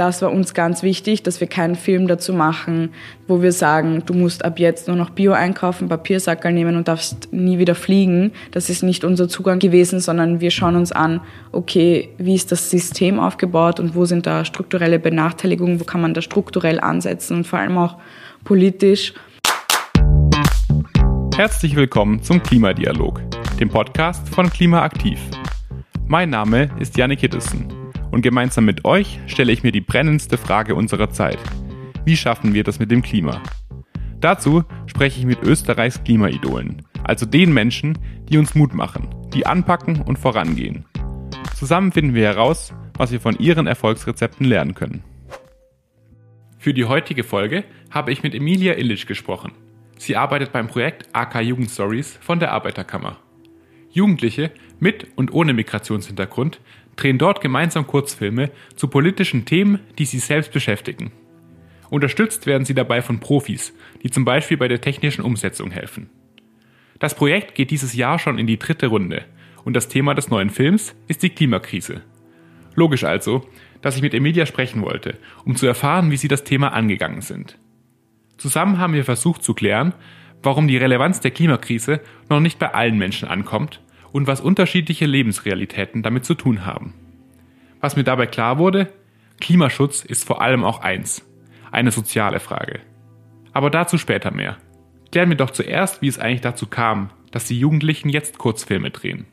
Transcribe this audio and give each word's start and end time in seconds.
das 0.00 0.22
war 0.22 0.32
uns 0.32 0.54
ganz 0.54 0.82
wichtig, 0.82 1.24
dass 1.24 1.42
wir 1.42 1.46
keinen 1.46 1.74
Film 1.74 2.08
dazu 2.08 2.32
machen, 2.32 2.88
wo 3.28 3.42
wir 3.42 3.52
sagen, 3.52 4.02
du 4.06 4.14
musst 4.14 4.42
ab 4.46 4.58
jetzt 4.58 4.88
nur 4.88 4.96
noch 4.96 5.10
Bio 5.10 5.32
einkaufen, 5.32 5.90
Papiersackerl 5.90 6.54
nehmen 6.54 6.76
und 6.76 6.88
darfst 6.88 7.30
nie 7.34 7.58
wieder 7.58 7.74
fliegen. 7.74 8.32
Das 8.50 8.70
ist 8.70 8.82
nicht 8.82 9.04
unser 9.04 9.28
Zugang 9.28 9.58
gewesen, 9.58 10.00
sondern 10.00 10.40
wir 10.40 10.50
schauen 10.50 10.76
uns 10.76 10.90
an, 10.90 11.20
okay, 11.52 12.08
wie 12.16 12.34
ist 12.34 12.50
das 12.50 12.70
System 12.70 13.20
aufgebaut 13.20 13.78
und 13.78 13.94
wo 13.94 14.06
sind 14.06 14.26
da 14.26 14.46
strukturelle 14.46 14.98
Benachteiligungen, 14.98 15.78
wo 15.80 15.84
kann 15.84 16.00
man 16.00 16.14
da 16.14 16.22
strukturell 16.22 16.80
ansetzen 16.80 17.36
und 17.36 17.46
vor 17.46 17.58
allem 17.58 17.76
auch 17.76 17.98
politisch. 18.42 19.12
Herzlich 21.36 21.76
willkommen 21.76 22.22
zum 22.22 22.42
Klimadialog, 22.42 23.20
dem 23.60 23.68
Podcast 23.68 24.26
von 24.30 24.48
Klimaaktiv. 24.48 25.20
Mein 26.06 26.30
Name 26.30 26.70
ist 26.78 26.96
Janik 26.96 27.20
Hiddesen 27.20 27.79
und 28.10 28.22
gemeinsam 28.22 28.64
mit 28.64 28.84
euch 28.84 29.20
stelle 29.26 29.52
ich 29.52 29.62
mir 29.62 29.72
die 29.72 29.80
brennendste 29.80 30.36
Frage 30.36 30.74
unserer 30.74 31.10
Zeit. 31.10 31.38
Wie 32.04 32.16
schaffen 32.16 32.54
wir 32.54 32.64
das 32.64 32.78
mit 32.78 32.90
dem 32.90 33.02
Klima? 33.02 33.42
Dazu 34.20 34.64
spreche 34.86 35.20
ich 35.20 35.26
mit 35.26 35.42
Österreichs 35.42 36.02
Klimaidolen, 36.04 36.82
also 37.04 37.26
den 37.26 37.54
Menschen, 37.54 37.98
die 38.28 38.38
uns 38.38 38.54
Mut 38.54 38.74
machen, 38.74 39.08
die 39.32 39.46
anpacken 39.46 40.02
und 40.02 40.18
vorangehen. 40.18 40.84
Zusammen 41.56 41.92
finden 41.92 42.14
wir 42.14 42.24
heraus, 42.24 42.72
was 42.96 43.12
wir 43.12 43.20
von 43.20 43.38
ihren 43.38 43.66
Erfolgsrezepten 43.66 44.46
lernen 44.46 44.74
können. 44.74 45.04
Für 46.58 46.74
die 46.74 46.84
heutige 46.84 47.24
Folge 47.24 47.64
habe 47.90 48.12
ich 48.12 48.22
mit 48.22 48.34
Emilia 48.34 48.74
Illich 48.74 49.06
gesprochen. 49.06 49.52
Sie 49.96 50.16
arbeitet 50.16 50.52
beim 50.52 50.66
Projekt 50.66 51.08
AK 51.12 51.40
Jugendstories 51.40 52.18
von 52.20 52.38
der 52.38 52.52
Arbeiterkammer. 52.52 53.18
Jugendliche 53.90 54.50
mit 54.78 55.06
und 55.16 55.32
ohne 55.32 55.52
Migrationshintergrund 55.52 56.60
drehen 56.96 57.18
dort 57.18 57.40
gemeinsam 57.40 57.86
Kurzfilme 57.86 58.50
zu 58.76 58.88
politischen 58.88 59.44
Themen, 59.44 59.80
die 59.98 60.04
sie 60.04 60.18
selbst 60.18 60.52
beschäftigen. 60.52 61.12
Unterstützt 61.88 62.46
werden 62.46 62.64
sie 62.64 62.74
dabei 62.74 63.02
von 63.02 63.20
Profis, 63.20 63.72
die 64.02 64.10
zum 64.10 64.24
Beispiel 64.24 64.56
bei 64.56 64.68
der 64.68 64.80
technischen 64.80 65.22
Umsetzung 65.22 65.70
helfen. 65.70 66.08
Das 66.98 67.14
Projekt 67.14 67.54
geht 67.54 67.70
dieses 67.70 67.94
Jahr 67.94 68.18
schon 68.18 68.38
in 68.38 68.46
die 68.46 68.58
dritte 68.58 68.88
Runde 68.88 69.24
und 69.64 69.74
das 69.74 69.88
Thema 69.88 70.14
des 70.14 70.28
neuen 70.30 70.50
Films 70.50 70.94
ist 71.08 71.22
die 71.22 71.30
Klimakrise. 71.30 72.02
Logisch 72.74 73.04
also, 73.04 73.48
dass 73.82 73.96
ich 73.96 74.02
mit 74.02 74.14
Emilia 74.14 74.46
sprechen 74.46 74.82
wollte, 74.82 75.16
um 75.44 75.56
zu 75.56 75.66
erfahren, 75.66 76.10
wie 76.10 76.16
sie 76.16 76.28
das 76.28 76.44
Thema 76.44 76.72
angegangen 76.72 77.22
sind. 77.22 77.58
Zusammen 78.36 78.78
haben 78.78 78.92
wir 78.92 79.04
versucht 79.04 79.42
zu 79.42 79.54
klären, 79.54 79.94
warum 80.42 80.68
die 80.68 80.76
Relevanz 80.76 81.20
der 81.20 81.30
Klimakrise 81.30 82.00
noch 82.28 82.40
nicht 82.40 82.58
bei 82.58 82.72
allen 82.72 82.96
Menschen 82.96 83.28
ankommt 83.28 83.80
und 84.12 84.26
was 84.26 84.40
unterschiedliche 84.40 85.06
Lebensrealitäten 85.06 86.02
damit 86.02 86.24
zu 86.24 86.34
tun 86.34 86.66
haben. 86.66 86.94
Was 87.80 87.96
mir 87.96 88.04
dabei 88.04 88.26
klar 88.26 88.58
wurde, 88.58 88.92
Klimaschutz 89.40 90.04
ist 90.04 90.26
vor 90.26 90.42
allem 90.42 90.64
auch 90.64 90.80
eins, 90.80 91.24
eine 91.72 91.90
soziale 91.90 92.40
Frage. 92.40 92.80
Aber 93.52 93.70
dazu 93.70 93.98
später 93.98 94.30
mehr. 94.30 94.58
Klären 95.10 95.30
wir 95.30 95.36
doch 95.36 95.50
zuerst, 95.50 96.02
wie 96.02 96.08
es 96.08 96.18
eigentlich 96.18 96.42
dazu 96.42 96.66
kam, 96.66 97.10
dass 97.32 97.46
die 97.46 97.58
Jugendlichen 97.58 98.08
jetzt 98.08 98.38
Kurzfilme 98.38 98.90
drehen. 98.90 99.26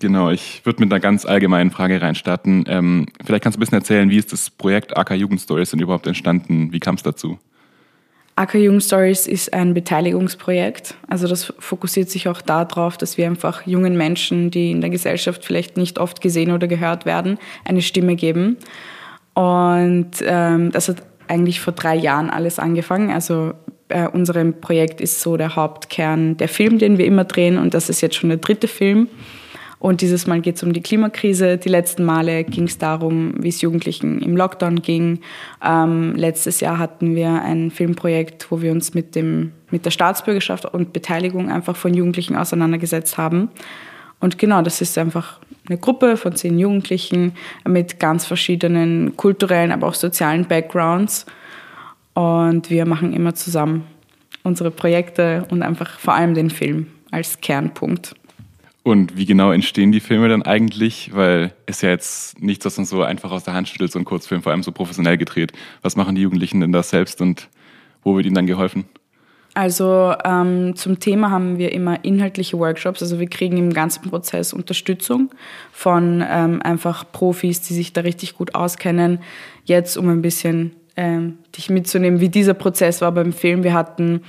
Genau, 0.00 0.30
ich 0.30 0.64
würde 0.64 0.80
mit 0.82 0.92
einer 0.92 1.00
ganz 1.00 1.24
allgemeinen 1.24 1.70
Frage 1.70 2.02
reinstarten. 2.02 2.64
Ähm, 2.66 3.06
vielleicht 3.24 3.44
kannst 3.44 3.56
du 3.56 3.58
ein 3.58 3.60
bisschen 3.60 3.78
erzählen, 3.78 4.10
wie 4.10 4.16
ist 4.16 4.32
das 4.32 4.50
Projekt 4.50 4.96
AK 4.96 5.12
Jugendstories 5.12 5.70
denn 5.70 5.80
überhaupt 5.80 6.06
entstanden? 6.06 6.72
Wie 6.72 6.80
kam 6.80 6.96
es 6.96 7.02
dazu? 7.02 7.38
Acker 8.36 8.58
Jugend 8.58 8.82
Stories 8.82 9.28
ist 9.28 9.52
ein 9.52 9.74
Beteiligungsprojekt. 9.74 10.96
Also 11.08 11.28
das 11.28 11.52
fokussiert 11.58 12.10
sich 12.10 12.28
auch 12.28 12.42
darauf, 12.42 12.96
dass 12.96 13.16
wir 13.16 13.26
einfach 13.26 13.64
jungen 13.66 13.96
Menschen, 13.96 14.50
die 14.50 14.72
in 14.72 14.80
der 14.80 14.90
Gesellschaft 14.90 15.44
vielleicht 15.44 15.76
nicht 15.76 16.00
oft 16.00 16.20
gesehen 16.20 16.50
oder 16.50 16.66
gehört 16.66 17.06
werden, 17.06 17.38
eine 17.64 17.80
Stimme 17.80 18.16
geben. 18.16 18.56
Und 19.34 20.10
ähm, 20.22 20.72
das 20.72 20.88
hat 20.88 21.02
eigentlich 21.28 21.60
vor 21.60 21.72
drei 21.74 21.94
Jahren 21.94 22.28
alles 22.28 22.58
angefangen. 22.58 23.10
Also 23.10 23.52
bei 23.88 24.08
unserem 24.08 24.60
Projekt 24.60 25.00
ist 25.00 25.20
so 25.20 25.36
der 25.36 25.54
Hauptkern 25.54 26.36
der 26.36 26.48
Film, 26.48 26.78
den 26.78 26.98
wir 26.98 27.06
immer 27.06 27.24
drehen. 27.24 27.56
Und 27.56 27.72
das 27.72 27.88
ist 27.88 28.00
jetzt 28.00 28.16
schon 28.16 28.30
der 28.30 28.38
dritte 28.38 28.66
Film. 28.66 29.08
Und 29.84 30.00
dieses 30.00 30.26
Mal 30.26 30.40
geht 30.40 30.56
es 30.56 30.62
um 30.62 30.72
die 30.72 30.80
Klimakrise. 30.80 31.58
Die 31.58 31.68
letzten 31.68 32.04
Male 32.04 32.44
ging 32.44 32.64
es 32.64 32.78
darum, 32.78 33.34
wie 33.36 33.50
es 33.50 33.60
Jugendlichen 33.60 34.22
im 34.22 34.34
Lockdown 34.34 34.80
ging. 34.80 35.20
Ähm, 35.62 36.14
letztes 36.16 36.60
Jahr 36.60 36.78
hatten 36.78 37.14
wir 37.14 37.42
ein 37.42 37.70
Filmprojekt, 37.70 38.50
wo 38.50 38.62
wir 38.62 38.72
uns 38.72 38.94
mit, 38.94 39.14
dem, 39.14 39.52
mit 39.70 39.84
der 39.84 39.90
Staatsbürgerschaft 39.90 40.64
und 40.64 40.94
Beteiligung 40.94 41.50
einfach 41.50 41.76
von 41.76 41.92
Jugendlichen 41.92 42.34
auseinandergesetzt 42.34 43.18
haben. 43.18 43.50
Und 44.20 44.38
genau, 44.38 44.62
das 44.62 44.80
ist 44.80 44.96
einfach 44.96 45.38
eine 45.68 45.76
Gruppe 45.76 46.16
von 46.16 46.34
zehn 46.34 46.58
Jugendlichen 46.58 47.34
mit 47.68 48.00
ganz 48.00 48.24
verschiedenen 48.24 49.18
kulturellen, 49.18 49.70
aber 49.70 49.88
auch 49.88 49.94
sozialen 49.94 50.46
Backgrounds. 50.46 51.26
Und 52.14 52.70
wir 52.70 52.86
machen 52.86 53.12
immer 53.12 53.34
zusammen 53.34 53.84
unsere 54.44 54.70
Projekte 54.70 55.44
und 55.50 55.62
einfach 55.62 55.98
vor 55.98 56.14
allem 56.14 56.32
den 56.32 56.48
Film 56.48 56.86
als 57.10 57.42
Kernpunkt. 57.42 58.14
Und 58.84 59.16
wie 59.16 59.24
genau 59.24 59.50
entstehen 59.50 59.92
die 59.92 60.00
Filme 60.00 60.28
dann 60.28 60.42
eigentlich? 60.42 61.10
Weil 61.14 61.54
es 61.64 61.80
ja 61.80 61.88
jetzt 61.88 62.40
nichts, 62.42 62.66
was 62.66 62.76
man 62.76 62.84
so 62.84 63.02
einfach 63.02 63.32
aus 63.32 63.42
der 63.42 63.54
Hand 63.54 63.66
schüttelt, 63.66 63.90
so 63.90 63.98
ein 63.98 64.04
Kurzfilm, 64.04 64.42
vor 64.42 64.52
allem 64.52 64.62
so 64.62 64.72
professionell 64.72 65.16
gedreht. 65.16 65.52
Was 65.80 65.96
machen 65.96 66.14
die 66.14 66.20
Jugendlichen 66.20 66.60
denn 66.60 66.70
da 66.70 66.82
selbst 66.82 67.22
und 67.22 67.48
wo 68.02 68.14
wird 68.14 68.26
ihnen 68.26 68.34
dann 68.34 68.46
geholfen? 68.46 68.84
Also 69.54 70.14
ähm, 70.22 70.76
zum 70.76 71.00
Thema 71.00 71.30
haben 71.30 71.56
wir 71.56 71.72
immer 71.72 72.04
inhaltliche 72.04 72.58
Workshops. 72.58 73.00
Also 73.00 73.18
wir 73.18 73.28
kriegen 73.28 73.56
im 73.56 73.72
ganzen 73.72 74.02
Prozess 74.02 74.52
Unterstützung 74.52 75.30
von 75.72 76.22
ähm, 76.28 76.60
einfach 76.60 77.10
Profis, 77.10 77.62
die 77.62 77.72
sich 77.72 77.94
da 77.94 78.02
richtig 78.02 78.36
gut 78.36 78.54
auskennen. 78.54 79.20
Jetzt, 79.64 79.96
um 79.96 80.10
ein 80.10 80.20
bisschen 80.20 80.72
ähm, 80.96 81.38
dich 81.56 81.70
mitzunehmen, 81.70 82.20
wie 82.20 82.28
dieser 82.28 82.54
Prozess 82.54 83.00
war 83.00 83.12
beim 83.12 83.32
Film. 83.32 83.62
Wir 83.62 83.72
hatten 83.72 84.20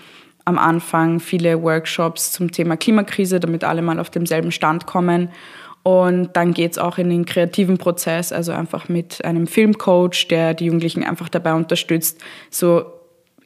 am 0.46 0.58
Anfang 0.58 1.20
viele 1.20 1.62
Workshops 1.62 2.32
zum 2.32 2.52
Thema 2.52 2.78
Klimakrise, 2.78 3.40
damit 3.40 3.64
alle 3.64 3.82
mal 3.82 4.00
auf 4.00 4.10
demselben 4.10 4.52
Stand 4.52 4.86
kommen. 4.86 5.30
Und 5.84 6.36
dann 6.36 6.54
geht 6.54 6.72
es 6.72 6.78
auch 6.78 6.98
in 6.98 7.10
den 7.10 7.26
kreativen 7.26 7.78
Prozess, 7.78 8.32
also 8.32 8.52
einfach 8.52 8.90
mit 8.90 9.24
einem 9.24 9.46
Filmcoach, 9.46 10.28
der 10.30 10.54
die 10.56 10.66
Jugendlichen 10.66 11.04
einfach 11.04 11.30
dabei 11.30 11.54
unterstützt, 11.54 12.24
so 12.50 12.86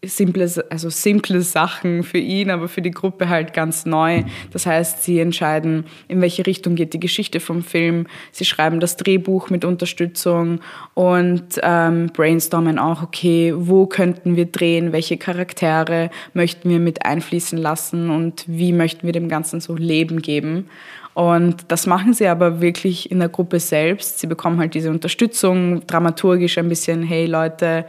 simple, 0.04 0.50
also 0.70 0.90
simple 0.90 1.42
Sachen 1.42 2.04
für 2.04 2.18
ihn, 2.18 2.50
aber 2.50 2.68
für 2.68 2.82
die 2.82 2.92
Gruppe 2.92 3.30
halt 3.30 3.54
ganz 3.54 3.86
neu. 3.86 4.24
Das 4.52 4.66
heißt, 4.66 5.04
sie 5.04 5.20
entscheiden, 5.20 5.86
in 6.08 6.22
welche 6.22 6.46
Richtung 6.46 6.76
geht 6.76 6.94
die 6.94 7.00
Geschichte 7.00 7.40
vom 7.40 7.64
Film. 7.64 8.08
Sie 8.32 8.46
schreiben 8.46 8.80
das 8.80 8.98
Drehbuch 8.98 9.50
mit 9.50 9.66
Unterstützung 9.66 10.62
und 10.94 11.60
ähm, 11.62 12.08
brainstormen 12.14 12.80
auch, 12.80 13.04
okay, 13.04 13.54
wo 13.56 13.86
könnten 13.86 14.36
wir 14.36 14.46
drehen, 14.46 14.92
welche 14.92 15.18
Charaktere 15.18 16.10
möchten 16.34 16.70
wir 16.70 16.80
mit 16.80 17.06
einfließen 17.06 17.58
lassen 17.58 18.10
und 18.10 18.46
wie 18.48 18.72
möchten 18.72 19.06
wir 19.06 19.14
dem 19.14 19.30
Ganzen 19.30 19.60
so 19.62 19.76
Leben 19.76 20.22
geben. 20.22 20.70
Und 21.14 21.66
das 21.68 21.86
machen 21.86 22.14
sie 22.14 22.28
aber 22.28 22.62
wirklich 22.62 23.12
in 23.12 23.20
der 23.20 23.30
Gruppe 23.30 23.60
selbst. 23.60 24.20
Sie 24.20 24.28
bekommen 24.28 24.60
halt 24.60 24.74
diese 24.74 24.90
Unterstützung, 24.90 25.86
dramaturgisch 25.86 26.58
ein 26.58 26.70
bisschen, 26.70 27.04
hey 27.04 27.26
Leute, 27.26 27.86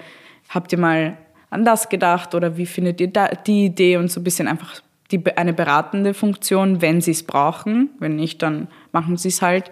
habt 0.48 0.72
ihr 0.72 0.78
mal 0.78 1.16
an 1.50 1.64
das 1.64 1.88
gedacht 1.88 2.34
oder 2.34 2.56
wie 2.56 2.66
findet 2.66 3.00
ihr 3.00 3.08
da 3.08 3.28
die 3.28 3.66
Idee 3.66 3.96
und 3.96 4.10
so 4.10 4.20
ein 4.20 4.24
bisschen 4.24 4.48
einfach 4.48 4.80
die, 5.10 5.22
eine 5.36 5.52
beratende 5.52 6.14
Funktion, 6.14 6.80
wenn 6.80 7.00
sie 7.00 7.10
es 7.10 7.24
brauchen. 7.24 7.90
Wenn 7.98 8.16
nicht, 8.16 8.42
dann 8.42 8.68
machen 8.92 9.16
sie 9.16 9.28
es 9.28 9.42
halt. 9.42 9.70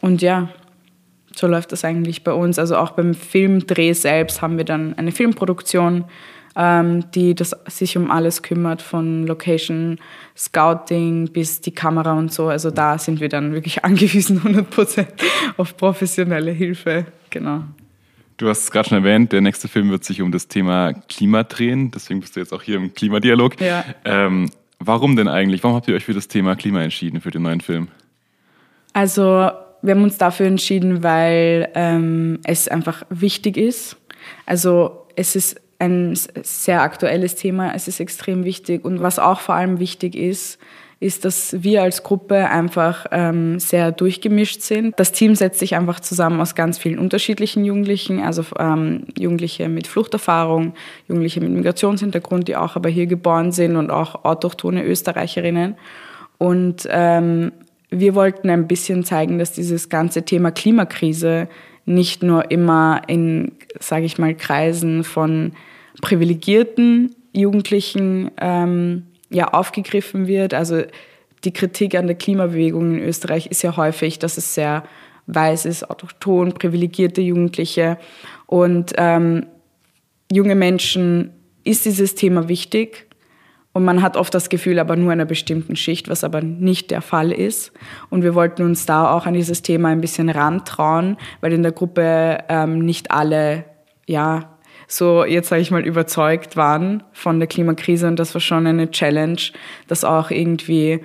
Und 0.00 0.22
ja, 0.22 0.48
so 1.34 1.46
läuft 1.46 1.72
das 1.72 1.84
eigentlich 1.84 2.24
bei 2.24 2.32
uns. 2.32 2.58
Also 2.58 2.76
auch 2.76 2.92
beim 2.92 3.14
Filmdreh 3.14 3.92
selbst 3.92 4.42
haben 4.42 4.56
wir 4.56 4.64
dann 4.64 4.94
eine 4.94 5.12
Filmproduktion, 5.12 6.04
ähm, 6.54 7.10
die 7.12 7.34
das, 7.34 7.54
sich 7.68 7.96
um 7.96 8.10
alles 8.10 8.42
kümmert, 8.42 8.80
von 8.80 9.26
Location, 9.26 9.98
Scouting 10.36 11.32
bis 11.32 11.60
die 11.60 11.74
Kamera 11.74 12.14
und 12.14 12.32
so. 12.32 12.48
Also 12.48 12.70
da 12.70 12.98
sind 12.98 13.20
wir 13.20 13.28
dann 13.28 13.52
wirklich 13.52 13.84
angewiesen 13.84 14.40
100% 14.40 15.06
auf 15.56 15.76
professionelle 15.76 16.52
Hilfe. 16.52 17.06
Genau. 17.30 17.64
Du 18.36 18.48
hast 18.48 18.64
es 18.64 18.70
gerade 18.70 18.88
schon 18.88 18.98
erwähnt, 18.98 19.32
der 19.32 19.40
nächste 19.40 19.66
Film 19.66 19.90
wird 19.90 20.04
sich 20.04 20.20
um 20.20 20.30
das 20.30 20.48
Thema 20.48 20.92
Klima 20.92 21.42
drehen. 21.42 21.90
Deswegen 21.90 22.20
bist 22.20 22.36
du 22.36 22.40
jetzt 22.40 22.52
auch 22.52 22.62
hier 22.62 22.76
im 22.76 22.92
Klimadialog. 22.92 23.58
Ja. 23.60 23.84
Ähm, 24.04 24.50
warum 24.78 25.16
denn 25.16 25.28
eigentlich? 25.28 25.62
Warum 25.62 25.76
habt 25.76 25.88
ihr 25.88 25.94
euch 25.94 26.04
für 26.04 26.12
das 26.12 26.28
Thema 26.28 26.54
Klima 26.54 26.82
entschieden, 26.82 27.22
für 27.22 27.30
den 27.30 27.42
neuen 27.42 27.62
Film? 27.62 27.88
Also, 28.92 29.50
wir 29.82 29.94
haben 29.94 30.02
uns 30.02 30.18
dafür 30.18 30.46
entschieden, 30.46 31.02
weil 31.02 31.70
ähm, 31.74 32.40
es 32.44 32.68
einfach 32.68 33.04
wichtig 33.08 33.56
ist. 33.56 33.96
Also, 34.44 35.06
es 35.16 35.34
ist 35.34 35.60
ein 35.78 36.14
sehr 36.42 36.82
aktuelles 36.82 37.36
Thema. 37.36 37.74
Es 37.74 37.88
ist 37.88 38.00
extrem 38.00 38.44
wichtig. 38.44 38.84
Und 38.84 39.00
was 39.00 39.18
auch 39.18 39.40
vor 39.40 39.54
allem 39.54 39.78
wichtig 39.78 40.14
ist, 40.14 40.58
ist, 40.98 41.26
dass 41.26 41.62
wir 41.62 41.82
als 41.82 42.02
Gruppe 42.02 42.48
einfach 42.48 43.06
ähm, 43.10 43.58
sehr 43.58 43.92
durchgemischt 43.92 44.62
sind. 44.62 44.94
Das 44.98 45.12
Team 45.12 45.34
setzt 45.34 45.58
sich 45.58 45.76
einfach 45.76 46.00
zusammen 46.00 46.40
aus 46.40 46.54
ganz 46.54 46.78
vielen 46.78 46.98
unterschiedlichen 46.98 47.64
Jugendlichen, 47.64 48.20
also 48.20 48.42
ähm, 48.58 49.04
Jugendliche 49.18 49.68
mit 49.68 49.86
Fluchterfahrung, 49.86 50.72
Jugendliche 51.06 51.40
mit 51.40 51.50
Migrationshintergrund, 51.50 52.48
die 52.48 52.56
auch 52.56 52.76
aber 52.76 52.88
hier 52.88 53.06
geboren 53.06 53.52
sind 53.52 53.76
und 53.76 53.90
auch 53.90 54.24
autochtone 54.24 54.84
Österreicherinnen. 54.84 55.74
Und 56.38 56.88
ähm, 56.90 57.52
wir 57.90 58.14
wollten 58.14 58.48
ein 58.48 58.66
bisschen 58.66 59.04
zeigen, 59.04 59.38
dass 59.38 59.52
dieses 59.52 59.90
ganze 59.90 60.24
Thema 60.24 60.50
Klimakrise 60.50 61.48
nicht 61.84 62.22
nur 62.22 62.50
immer 62.50 63.02
in, 63.06 63.52
sage 63.78 64.06
ich 64.06 64.18
mal, 64.18 64.34
Kreisen 64.34 65.04
von 65.04 65.52
privilegierten 66.00 67.14
Jugendlichen 67.32 68.30
ähm, 68.40 69.06
ja, 69.30 69.48
aufgegriffen 69.48 70.26
wird. 70.26 70.54
Also 70.54 70.82
die 71.44 71.52
Kritik 71.52 71.94
an 71.94 72.06
der 72.06 72.16
Klimabewegung 72.16 72.94
in 72.94 73.00
Österreich 73.00 73.46
ist 73.46 73.62
ja 73.62 73.76
häufig, 73.76 74.18
dass 74.18 74.36
es 74.36 74.54
sehr 74.54 74.84
weiß 75.26 75.66
ist, 75.66 75.88
autochton, 75.90 76.52
privilegierte 76.52 77.20
Jugendliche. 77.20 77.98
Und 78.46 78.92
ähm, 78.96 79.46
junge 80.30 80.54
Menschen 80.54 81.32
ist 81.64 81.84
dieses 81.84 82.14
Thema 82.14 82.48
wichtig. 82.48 83.06
Und 83.72 83.84
man 83.84 84.00
hat 84.00 84.16
oft 84.16 84.32
das 84.32 84.48
Gefühl, 84.48 84.78
aber 84.78 84.96
nur 84.96 85.12
einer 85.12 85.26
bestimmten 85.26 85.76
Schicht, 85.76 86.08
was 86.08 86.24
aber 86.24 86.40
nicht 86.40 86.90
der 86.90 87.02
Fall 87.02 87.30
ist. 87.30 87.72
Und 88.08 88.22
wir 88.22 88.34
wollten 88.34 88.62
uns 88.62 88.86
da 88.86 89.12
auch 89.12 89.26
an 89.26 89.34
dieses 89.34 89.60
Thema 89.60 89.88
ein 89.88 90.00
bisschen 90.00 90.30
rantrauen, 90.30 91.18
weil 91.42 91.52
in 91.52 91.62
der 91.62 91.72
Gruppe 91.72 92.38
ähm, 92.48 92.78
nicht 92.78 93.10
alle, 93.10 93.66
ja, 94.06 94.55
so 94.88 95.24
jetzt 95.24 95.48
sage 95.48 95.62
ich 95.62 95.70
mal 95.70 95.84
überzeugt 95.84 96.56
waren 96.56 97.02
von 97.12 97.38
der 97.38 97.48
Klimakrise 97.48 98.06
und 98.06 98.18
das 98.18 98.34
war 98.34 98.40
schon 98.40 98.66
eine 98.66 98.90
Challenge, 98.90 99.40
das 99.88 100.04
auch 100.04 100.30
irgendwie 100.30 101.00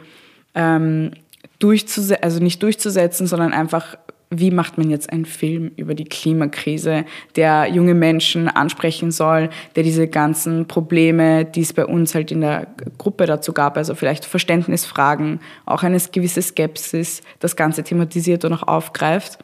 ähm, 0.56 1.12
durchzusetzen, 1.60 2.24
also 2.24 2.40
nicht 2.40 2.62
durchzusetzen, 2.62 3.28
sondern 3.28 3.54
einfach 3.54 3.98
wie 4.34 4.50
macht 4.50 4.78
man 4.78 4.90
jetzt 4.90 5.12
einen 5.12 5.26
Film 5.26 5.72
über 5.76 5.94
die 5.94 6.06
Klimakrise, 6.06 7.04
der 7.36 7.68
junge 7.68 7.94
Menschen 7.94 8.48
ansprechen 8.48 9.12
soll, 9.12 9.50
der 9.76 9.84
diese 9.84 10.08
ganzen 10.08 10.68
Probleme, 10.68 11.44
die 11.44 11.62
es 11.62 11.74
bei 11.74 11.86
uns 11.86 12.16
halt 12.16 12.32
in 12.32 12.40
der 12.40 12.68
Gruppe 12.98 13.26
dazu 13.26 13.52
gab, 13.52 13.76
also 13.76 13.94
vielleicht 13.94 14.24
Verständnisfragen, 14.24 15.42
auch 15.66 15.84
eine 15.84 16.00
gewisse 16.00 16.42
Skepsis, 16.42 17.22
das 17.40 17.58
Ganze 17.58 17.84
thematisiert 17.84 18.46
und 18.46 18.54
auch 18.54 18.68
aufgreift. 18.68 19.38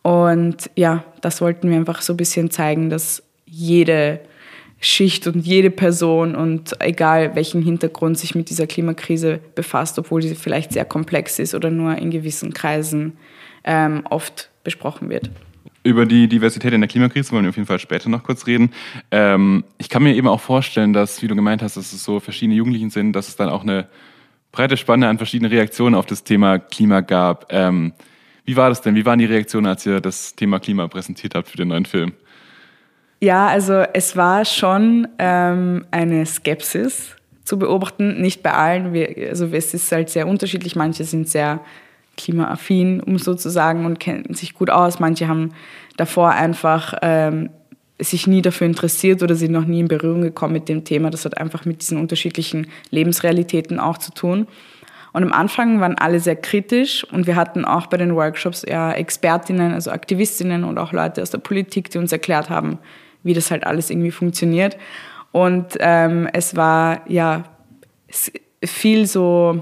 Und 0.00 0.70
ja, 0.76 1.04
das 1.20 1.42
wollten 1.42 1.68
wir 1.68 1.76
einfach 1.76 2.00
so 2.00 2.14
ein 2.14 2.16
bisschen 2.16 2.50
zeigen, 2.50 2.88
dass 2.88 3.22
jede 3.46 4.20
Schicht 4.78 5.26
und 5.26 5.46
jede 5.46 5.70
Person 5.70 6.34
und 6.34 6.80
egal 6.80 7.34
welchen 7.34 7.62
Hintergrund 7.62 8.18
sich 8.18 8.34
mit 8.34 8.50
dieser 8.50 8.66
Klimakrise 8.66 9.40
befasst, 9.54 9.98
obwohl 9.98 10.22
sie 10.22 10.34
vielleicht 10.34 10.72
sehr 10.72 10.84
komplex 10.84 11.38
ist 11.38 11.54
oder 11.54 11.70
nur 11.70 11.96
in 11.96 12.10
gewissen 12.10 12.52
Kreisen 12.52 13.16
ähm, 13.64 14.04
oft 14.10 14.50
besprochen 14.64 15.08
wird. 15.08 15.30
Über 15.82 16.04
die 16.04 16.28
Diversität 16.28 16.72
in 16.72 16.80
der 16.80 16.88
Klimakrise 16.88 17.32
wollen 17.32 17.44
wir 17.44 17.50
auf 17.50 17.56
jeden 17.56 17.66
Fall 17.66 17.78
später 17.78 18.08
noch 18.08 18.22
kurz 18.22 18.46
reden. 18.46 18.72
Ähm, 19.10 19.64
ich 19.78 19.88
kann 19.88 20.02
mir 20.02 20.14
eben 20.14 20.28
auch 20.28 20.40
vorstellen, 20.40 20.92
dass, 20.92 21.22
wie 21.22 21.28
du 21.28 21.36
gemeint 21.36 21.62
hast, 21.62 21.76
dass 21.76 21.92
es 21.92 22.04
so 22.04 22.20
verschiedene 22.20 22.56
Jugendlichen 22.56 22.90
sind, 22.90 23.12
dass 23.12 23.28
es 23.28 23.36
dann 23.36 23.48
auch 23.48 23.62
eine 23.62 23.88
breite 24.52 24.76
Spanne 24.76 25.08
an 25.08 25.16
verschiedenen 25.16 25.52
Reaktionen 25.52 25.94
auf 25.94 26.06
das 26.06 26.24
Thema 26.24 26.58
Klima 26.58 27.00
gab. 27.00 27.46
Ähm, 27.50 27.92
wie 28.44 28.56
war 28.56 28.68
das 28.68 28.82
denn? 28.82 28.94
Wie 28.94 29.06
waren 29.06 29.18
die 29.18 29.26
Reaktionen, 29.26 29.66
als 29.66 29.86
ihr 29.86 30.00
das 30.00 30.34
Thema 30.34 30.58
Klima 30.58 30.86
präsentiert 30.88 31.34
habt 31.34 31.48
für 31.48 31.56
den 31.56 31.68
neuen 31.68 31.86
Film? 31.86 32.12
Ja, 33.20 33.46
also 33.46 33.84
es 33.92 34.16
war 34.16 34.44
schon 34.44 35.08
ähm, 35.18 35.86
eine 35.90 36.26
Skepsis 36.26 37.16
zu 37.44 37.58
beobachten, 37.58 38.20
nicht 38.20 38.42
bei 38.42 38.52
allen. 38.52 38.92
Wir, 38.92 39.28
also 39.30 39.46
es 39.46 39.72
ist 39.72 39.90
halt 39.90 40.10
sehr 40.10 40.26
unterschiedlich. 40.28 40.76
Manche 40.76 41.04
sind 41.04 41.28
sehr 41.28 41.60
klimaaffin, 42.16 43.00
um 43.00 43.18
so 43.18 43.34
zu 43.34 43.48
sagen, 43.48 43.86
und 43.86 44.00
kennen 44.00 44.34
sich 44.34 44.54
gut 44.54 44.70
aus. 44.70 45.00
Manche 45.00 45.28
haben 45.28 45.52
davor 45.96 46.30
einfach 46.30 46.94
ähm, 47.02 47.50
sich 47.98 48.26
nie 48.26 48.42
dafür 48.42 48.66
interessiert 48.66 49.22
oder 49.22 49.34
sind 49.34 49.52
noch 49.52 49.64
nie 49.64 49.80
in 49.80 49.88
Berührung 49.88 50.22
gekommen 50.22 50.52
mit 50.52 50.68
dem 50.68 50.84
Thema. 50.84 51.10
Das 51.10 51.24
hat 51.24 51.38
einfach 51.38 51.64
mit 51.64 51.80
diesen 51.80 51.98
unterschiedlichen 51.98 52.66
Lebensrealitäten 52.90 53.80
auch 53.80 53.98
zu 53.98 54.12
tun. 54.12 54.46
Und 55.12 55.22
am 55.22 55.32
Anfang 55.32 55.80
waren 55.80 55.96
alle 55.96 56.20
sehr 56.20 56.36
kritisch 56.36 57.04
und 57.10 57.26
wir 57.26 57.36
hatten 57.36 57.64
auch 57.64 57.86
bei 57.86 57.96
den 57.96 58.14
Workshops 58.14 58.66
ja 58.68 58.92
Expertinnen, 58.92 59.72
also 59.72 59.90
Aktivistinnen 59.90 60.62
und 60.62 60.76
auch 60.76 60.92
Leute 60.92 61.22
aus 61.22 61.30
der 61.30 61.38
Politik, 61.38 61.90
die 61.90 61.96
uns 61.96 62.12
erklärt 62.12 62.50
haben, 62.50 62.78
wie 63.26 63.34
das 63.34 63.50
halt 63.50 63.66
alles 63.66 63.90
irgendwie 63.90 64.10
funktioniert. 64.10 64.76
Und 65.32 65.76
ähm, 65.80 66.28
es 66.32 66.56
war 66.56 67.02
ja 67.08 67.44
viel 68.64 69.06
so 69.06 69.60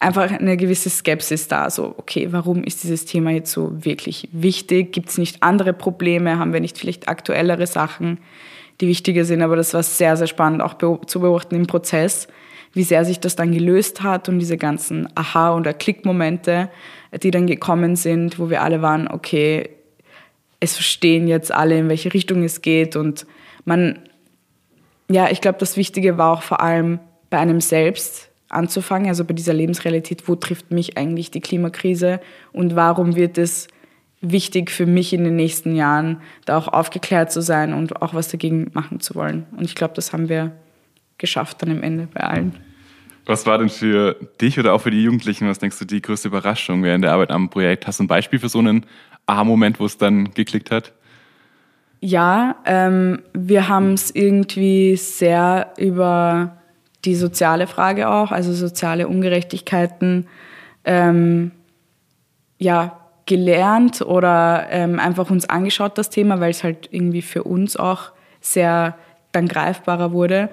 einfach 0.00 0.30
eine 0.30 0.56
gewisse 0.56 0.88
Skepsis 0.88 1.48
da. 1.48 1.68
So, 1.70 1.94
okay, 1.98 2.28
warum 2.30 2.62
ist 2.62 2.82
dieses 2.82 3.04
Thema 3.04 3.30
jetzt 3.30 3.52
so 3.52 3.84
wirklich 3.84 4.28
wichtig? 4.32 4.92
Gibt 4.92 5.10
es 5.10 5.18
nicht 5.18 5.42
andere 5.42 5.72
Probleme? 5.72 6.38
Haben 6.38 6.52
wir 6.52 6.60
nicht 6.60 6.78
vielleicht 6.78 7.08
aktuellere 7.08 7.66
Sachen, 7.66 8.18
die 8.80 8.88
wichtiger 8.88 9.24
sind? 9.24 9.42
Aber 9.42 9.56
das 9.56 9.74
war 9.74 9.82
sehr, 9.82 10.16
sehr 10.16 10.28
spannend 10.28 10.62
auch 10.62 10.78
zu 10.78 11.20
beobachten 11.20 11.56
im 11.56 11.66
Prozess, 11.66 12.28
wie 12.72 12.84
sehr 12.84 13.04
sich 13.04 13.18
das 13.18 13.34
dann 13.34 13.52
gelöst 13.52 14.02
hat 14.02 14.28
und 14.28 14.38
diese 14.38 14.56
ganzen 14.56 15.08
Aha- 15.16 15.56
oder 15.56 15.74
Klickmomente, 15.74 16.70
die 17.22 17.30
dann 17.30 17.46
gekommen 17.46 17.96
sind, 17.96 18.38
wo 18.38 18.50
wir 18.50 18.62
alle 18.62 18.82
waren, 18.82 19.08
okay, 19.08 19.70
es 20.60 20.74
verstehen 20.74 21.28
jetzt 21.28 21.52
alle, 21.52 21.78
in 21.78 21.88
welche 21.88 22.12
Richtung 22.12 22.42
es 22.42 22.62
geht 22.62 22.96
und 22.96 23.26
man, 23.64 23.98
ja, 25.10 25.30
ich 25.30 25.40
glaube, 25.40 25.58
das 25.58 25.76
Wichtige 25.76 26.18
war 26.18 26.32
auch 26.32 26.42
vor 26.42 26.60
allem 26.60 26.98
bei 27.30 27.38
einem 27.38 27.60
selbst, 27.60 28.28
anzufangen, 28.48 29.08
also 29.08 29.24
bei 29.24 29.34
dieser 29.34 29.52
Lebensrealität, 29.52 30.26
wo 30.26 30.34
trifft 30.34 30.70
mich 30.70 30.96
eigentlich 30.96 31.30
die 31.30 31.40
Klimakrise 31.40 32.20
und 32.52 32.76
warum 32.76 33.16
wird 33.16 33.38
es 33.38 33.68
wichtig 34.20 34.70
für 34.70 34.86
mich 34.86 35.12
in 35.12 35.24
den 35.24 35.36
nächsten 35.36 35.76
Jahren, 35.76 36.20
da 36.44 36.58
auch 36.58 36.68
aufgeklärt 36.68 37.30
zu 37.30 37.40
sein 37.40 37.72
und 37.72 38.02
auch 38.02 38.14
was 38.14 38.28
dagegen 38.28 38.70
machen 38.72 39.00
zu 39.00 39.14
wollen. 39.14 39.46
Und 39.56 39.64
ich 39.64 39.74
glaube, 39.74 39.94
das 39.94 40.12
haben 40.12 40.28
wir 40.28 40.52
geschafft 41.18 41.62
dann 41.62 41.70
am 41.70 41.82
Ende 41.82 42.08
bei 42.12 42.20
allen. 42.20 42.54
Was 43.26 43.44
war 43.44 43.58
denn 43.58 43.68
für 43.68 44.16
dich 44.40 44.58
oder 44.58 44.72
auch 44.72 44.80
für 44.80 44.90
die 44.90 45.02
Jugendlichen, 45.02 45.46
was 45.48 45.58
denkst 45.58 45.78
du, 45.78 45.84
die 45.84 46.00
größte 46.00 46.28
Überraschung 46.28 46.82
während 46.82 47.04
der 47.04 47.12
Arbeit 47.12 47.30
am 47.30 47.50
Projekt? 47.50 47.86
Hast 47.86 48.00
du 48.00 48.04
ein 48.04 48.08
Beispiel 48.08 48.38
für 48.38 48.48
so 48.48 48.58
einen 48.58 48.86
Aha-Moment, 49.28 49.78
wo 49.78 49.86
es 49.86 49.98
dann 49.98 50.32
geklickt 50.32 50.70
hat? 50.70 50.92
Ja, 52.00 52.56
ähm, 52.64 53.22
wir 53.34 53.68
haben 53.68 53.94
es 53.94 54.14
irgendwie 54.14 54.96
sehr 54.96 55.72
über 55.76 56.58
die 57.04 57.14
soziale 57.14 57.66
Frage 57.66 58.08
auch, 58.08 58.30
also 58.30 58.52
soziale 58.52 59.08
Ungerechtigkeiten, 59.08 60.26
ähm, 60.84 61.50
ja, 62.58 62.98
gelernt 63.26 64.00
oder 64.00 64.68
ähm, 64.70 64.98
einfach 64.98 65.30
uns 65.30 65.48
angeschaut, 65.48 65.98
das 65.98 66.08
Thema, 66.08 66.40
weil 66.40 66.50
es 66.50 66.64
halt 66.64 66.88
irgendwie 66.90 67.22
für 67.22 67.42
uns 67.42 67.76
auch 67.76 68.12
sehr 68.40 68.96
dann 69.32 69.48
greifbarer 69.48 70.12
wurde. 70.12 70.48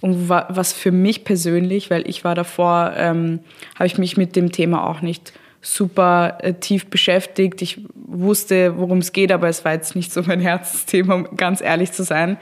Und 0.00 0.28
was 0.28 0.72
für 0.72 0.92
mich 0.92 1.24
persönlich, 1.24 1.90
weil 1.90 2.08
ich 2.08 2.24
war 2.24 2.34
davor, 2.34 2.92
ähm, 2.96 3.40
habe 3.74 3.86
ich 3.86 3.98
mich 3.98 4.16
mit 4.16 4.34
dem 4.36 4.50
Thema 4.50 4.86
auch 4.86 5.02
nicht 5.02 5.32
super 5.60 6.38
äh, 6.40 6.54
tief 6.54 6.86
beschäftigt. 6.86 7.62
Ich 7.62 7.84
wusste, 7.94 8.78
worum 8.78 8.98
es 8.98 9.12
geht, 9.12 9.32
aber 9.32 9.48
es 9.48 9.64
war 9.64 9.72
jetzt 9.72 9.94
nicht 9.94 10.12
so 10.12 10.22
mein 10.22 10.40
Herzensthema, 10.40 11.14
um 11.14 11.36
ganz 11.36 11.60
ehrlich 11.60 11.92
zu 11.92 12.02
sein. 12.02 12.38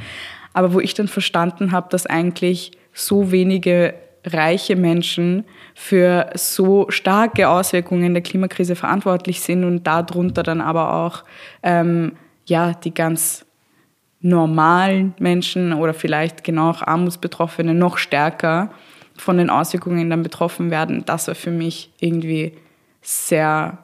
Aber 0.52 0.72
wo 0.72 0.80
ich 0.80 0.94
dann 0.94 1.08
verstanden 1.08 1.72
habe, 1.72 1.88
dass 1.90 2.06
eigentlich 2.06 2.72
so 2.92 3.30
wenige 3.30 3.94
reiche 4.25 4.76
Menschen 4.76 5.44
für 5.75 6.30
so 6.34 6.87
starke 6.90 7.48
Auswirkungen 7.48 8.14
der 8.14 8.22
Klimakrise 8.22 8.76
verantwortlich 8.76 9.40
sind 9.40 9.64
und 9.64 9.87
darunter 9.87 10.42
dann 10.42 10.60
aber 10.60 10.94
auch 10.94 11.25
ähm, 11.62 12.12
ja, 12.46 12.72
die 12.72 12.92
ganz 12.92 13.46
normalen 14.20 15.14
Menschen 15.18 15.72
oder 15.72 15.94
vielleicht 15.94 16.42
genau 16.42 16.70
auch 16.70 16.82
Armutsbetroffene 16.82 17.75
noch 17.75 17.98
stärker 17.98 18.70
von 19.16 19.38
den 19.38 19.50
Auswirkungen 19.50 20.10
dann 20.10 20.22
betroffen 20.22 20.70
werden, 20.70 21.04
das 21.04 21.28
war 21.28 21.34
für 21.34 21.50
mich 21.50 21.90
irgendwie 22.00 22.52
sehr 23.02 23.78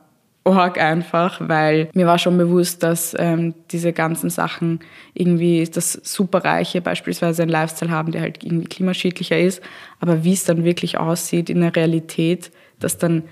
arg 0.45 0.79
einfach, 0.79 1.41
weil 1.41 1.89
mir 1.95 2.07
war 2.07 2.19
schon 2.19 2.37
bewusst, 2.37 2.83
dass 2.83 3.17
ähm, 3.19 3.55
diese 3.71 3.93
ganzen 3.93 4.31
Sachen 4.31 4.81
irgendwie, 5.15 5.65
das 5.65 5.93
Superreiche 5.93 6.81
beispielsweise 6.83 7.43
einen 7.43 7.51
Lifestyle 7.51 7.91
haben, 7.91 8.13
der 8.13 8.21
halt 8.21 8.45
irgendwie 8.45 8.67
klimaschädlicher 8.67 9.39
ist, 9.39 9.63
aber 10.01 10.25
wie 10.25 10.35
es 10.35 10.45
dann 10.45 10.65
wirklich 10.65 10.99
aussieht 10.99 11.49
in 11.49 11.61
der 11.61 11.75
Realität, 11.75 12.51
dass 12.79 12.99
dann 12.99 13.23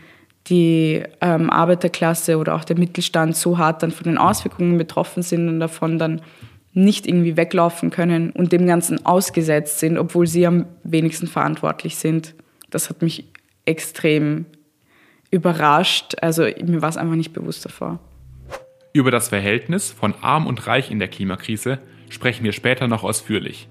die 0.48 1.02
ähm, 1.20 1.50
Arbeiterklasse 1.50 2.38
oder 2.38 2.54
auch 2.54 2.64
der 2.64 2.78
Mittelstand 2.78 3.36
so 3.36 3.58
hart 3.58 3.82
dann 3.82 3.92
von 3.92 4.04
den 4.04 4.18
Auswirkungen 4.18 4.78
betroffen 4.78 5.22
sind 5.22 5.48
und 5.48 5.60
davon 5.60 5.98
dann 5.98 6.22
nicht 6.72 7.06
irgendwie 7.06 7.36
weglaufen 7.36 7.90
können 7.90 8.30
und 8.30 8.50
dem 8.50 8.66
Ganzen 8.66 9.04
ausgesetzt 9.04 9.78
sind, 9.78 9.98
obwohl 9.98 10.26
sie 10.26 10.46
am 10.46 10.64
wenigsten 10.82 11.26
verantwortlich 11.26 11.96
sind. 11.96 12.34
Das 12.70 12.88
hat 12.88 13.02
mich 13.02 13.26
extrem 13.66 14.46
überrascht. 15.32 16.14
Also 16.20 16.44
mir 16.44 16.82
war 16.82 16.90
es 16.90 16.96
einfach 16.96 17.16
nicht 17.16 17.32
bewusst 17.32 17.64
davor. 17.64 17.98
Über 18.92 19.10
das 19.10 19.30
Verhältnis 19.30 19.90
von 19.90 20.14
Arm 20.20 20.46
und 20.46 20.66
Reich 20.68 20.92
in 20.92 21.00
der 21.00 21.08
Klimakrise 21.08 21.80
sprechen 22.10 22.44
wir 22.44 22.52
später 22.52 22.86
noch 22.86 23.02
ausführlich. 23.02 23.68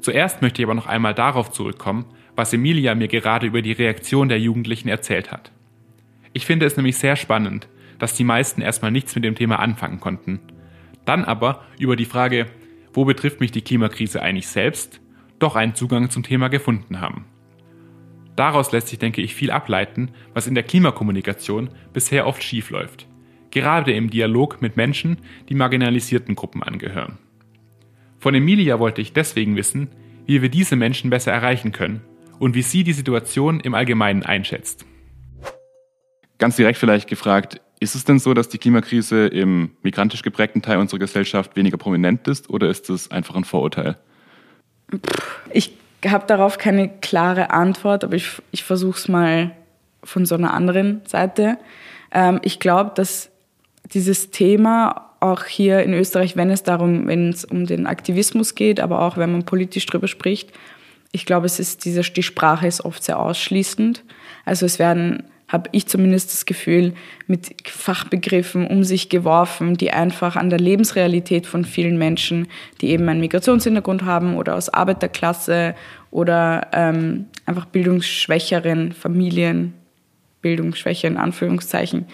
Zuerst 0.00 0.42
möchte 0.42 0.60
ich 0.60 0.66
aber 0.66 0.74
noch 0.74 0.86
einmal 0.86 1.14
darauf 1.14 1.52
zurückkommen, 1.52 2.06
was 2.34 2.52
Emilia 2.52 2.94
mir 2.94 3.08
gerade 3.08 3.46
über 3.46 3.62
die 3.62 3.72
Reaktion 3.72 4.28
der 4.28 4.40
Jugendlichen 4.40 4.88
erzählt 4.88 5.30
hat. 5.30 5.52
Ich 6.32 6.46
finde 6.46 6.66
es 6.66 6.76
nämlich 6.76 6.96
sehr 6.96 7.14
spannend, 7.14 7.68
dass 7.98 8.14
die 8.14 8.24
meisten 8.24 8.62
erstmal 8.62 8.90
nichts 8.90 9.14
mit 9.14 9.22
dem 9.22 9.34
Thema 9.34 9.58
anfangen 9.58 10.00
konnten. 10.00 10.40
Dann 11.04 11.24
aber 11.24 11.62
über 11.78 11.94
die 11.94 12.06
Frage, 12.06 12.46
wo 12.94 13.04
betrifft 13.04 13.40
mich 13.40 13.52
die 13.52 13.60
Klimakrise 13.60 14.22
eigentlich 14.22 14.48
selbst, 14.48 15.00
doch 15.38 15.56
einen 15.56 15.74
Zugang 15.74 16.08
zum 16.08 16.22
Thema 16.22 16.48
gefunden 16.48 17.00
haben. 17.00 17.26
Daraus 18.36 18.72
lässt 18.72 18.88
sich, 18.88 18.98
denke 18.98 19.20
ich, 19.20 19.34
viel 19.34 19.50
ableiten, 19.50 20.10
was 20.32 20.46
in 20.46 20.54
der 20.54 20.64
Klimakommunikation 20.64 21.70
bisher 21.92 22.26
oft 22.26 22.42
schiefläuft. 22.42 23.06
gerade 23.50 23.92
im 23.92 24.08
Dialog 24.08 24.62
mit 24.62 24.78
Menschen, 24.78 25.18
die 25.50 25.54
marginalisierten 25.54 26.34
Gruppen 26.34 26.62
angehören. 26.62 27.18
Von 28.18 28.34
Emilia 28.34 28.78
wollte 28.78 29.02
ich 29.02 29.12
deswegen 29.12 29.56
wissen, 29.56 29.88
wie 30.24 30.40
wir 30.40 30.48
diese 30.48 30.74
Menschen 30.74 31.10
besser 31.10 31.32
erreichen 31.32 31.70
können 31.70 32.00
und 32.38 32.54
wie 32.54 32.62
sie 32.62 32.82
die 32.82 32.94
Situation 32.94 33.60
im 33.60 33.74
Allgemeinen 33.74 34.22
einschätzt. 34.22 34.86
Ganz 36.38 36.56
direkt 36.56 36.78
vielleicht 36.78 37.08
gefragt, 37.08 37.60
ist 37.78 37.94
es 37.94 38.04
denn 38.04 38.18
so, 38.18 38.32
dass 38.32 38.48
die 38.48 38.58
Klimakrise 38.58 39.26
im 39.26 39.72
migrantisch 39.82 40.22
geprägten 40.22 40.62
Teil 40.62 40.78
unserer 40.78 41.00
Gesellschaft 41.00 41.56
weniger 41.56 41.76
prominent 41.76 42.26
ist 42.28 42.48
oder 42.48 42.70
ist 42.70 42.88
das 42.88 43.10
einfach 43.10 43.34
ein 43.34 43.44
Vorurteil? 43.44 43.98
Ich 45.52 45.76
habe 46.06 46.26
darauf 46.26 46.58
keine 46.58 46.88
klare 46.88 47.50
Antwort, 47.50 48.04
aber 48.04 48.14
ich, 48.14 48.42
ich 48.50 48.64
versuche 48.64 48.98
es 48.98 49.08
mal 49.08 49.52
von 50.04 50.26
so 50.26 50.34
einer 50.34 50.52
anderen 50.52 51.02
Seite. 51.06 51.58
Ähm, 52.10 52.40
ich 52.42 52.58
glaube, 52.58 52.92
dass 52.94 53.30
dieses 53.92 54.30
Thema 54.30 55.10
auch 55.20 55.44
hier 55.44 55.82
in 55.82 55.94
Österreich, 55.94 56.36
wenn 56.36 56.50
es 56.50 56.64
darum, 56.64 57.06
wenn 57.06 57.30
es 57.30 57.44
um 57.44 57.66
den 57.66 57.86
Aktivismus 57.86 58.54
geht, 58.54 58.80
aber 58.80 59.02
auch 59.02 59.16
wenn 59.16 59.30
man 59.30 59.44
politisch 59.44 59.86
drüber 59.86 60.08
spricht, 60.08 60.50
ich 61.12 61.26
glaube, 61.26 61.46
es 61.46 61.60
ist 61.60 61.84
diese, 61.84 62.00
die 62.00 62.22
Sprache 62.22 62.66
ist 62.66 62.84
oft 62.84 63.04
sehr 63.04 63.18
ausschließend. 63.18 64.02
Also 64.44 64.66
es 64.66 64.78
werden, 64.78 65.24
habe 65.52 65.68
ich 65.72 65.86
zumindest 65.86 66.32
das 66.32 66.46
Gefühl, 66.46 66.94
mit 67.26 67.54
Fachbegriffen 67.68 68.66
um 68.66 68.82
sich 68.84 69.10
geworfen, 69.10 69.76
die 69.76 69.90
einfach 69.90 70.34
an 70.34 70.48
der 70.48 70.58
Lebensrealität 70.58 71.46
von 71.46 71.66
vielen 71.66 71.98
Menschen, 71.98 72.48
die 72.80 72.88
eben 72.88 73.06
einen 73.08 73.20
Migrationshintergrund 73.20 74.04
haben 74.04 74.36
oder 74.36 74.56
aus 74.56 74.70
Arbeiterklasse 74.70 75.74
oder 76.10 76.68
ähm, 76.72 77.26
einfach 77.44 77.66
bildungsschwächeren 77.66 78.92
Familien, 78.92 79.74
Bildungsschwäche 80.40 81.06
in 81.06 81.18
Anführungszeichen, 81.18 82.06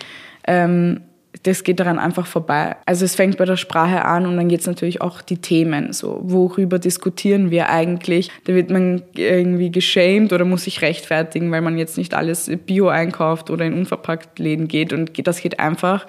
ähm, 0.47 1.03
das 1.43 1.65
geht 1.65 1.81
daran 1.81 1.99
einfach 1.99 2.27
vorbei. 2.27 2.77
Also 2.87 3.05
es 3.05 3.15
fängt 3.15 3.39
bei 3.39 3.45
der 3.45 3.57
Sprache 3.57 4.05
an 4.05 4.27
und 4.27 4.37
dann 4.37 4.49
geht 4.49 4.61
es 4.61 4.67
natürlich 4.67 5.01
auch 5.01 5.23
die 5.23 5.39
Themen. 5.39 5.93
So, 5.93 6.21
worüber 6.23 6.79
diskutieren 6.79 7.51
wir 7.51 7.69
eigentlich? 7.69 8.31
Da 8.45 8.55
wird 8.55 8.71
man 8.71 9.03
irgendwie 9.15 9.71
geschämt 9.71 10.33
oder 10.33 10.45
muss 10.45 10.65
sich 10.65 10.83
rechtfertigen, 10.83 11.51
weil 11.51 11.61
man 11.61 11.79
jetzt 11.79 11.97
nicht 11.97 12.15
alles 12.15 12.51
Bio 12.67 12.89
einkauft 12.89 13.51
oder 13.51 13.65
in 13.65 13.75
unverpackt 13.75 14.39
Läden 14.39 14.69
geht. 14.69 14.93
Und 14.93 15.27
das 15.27 15.41
geht 15.41 15.61
einfach 15.61 16.07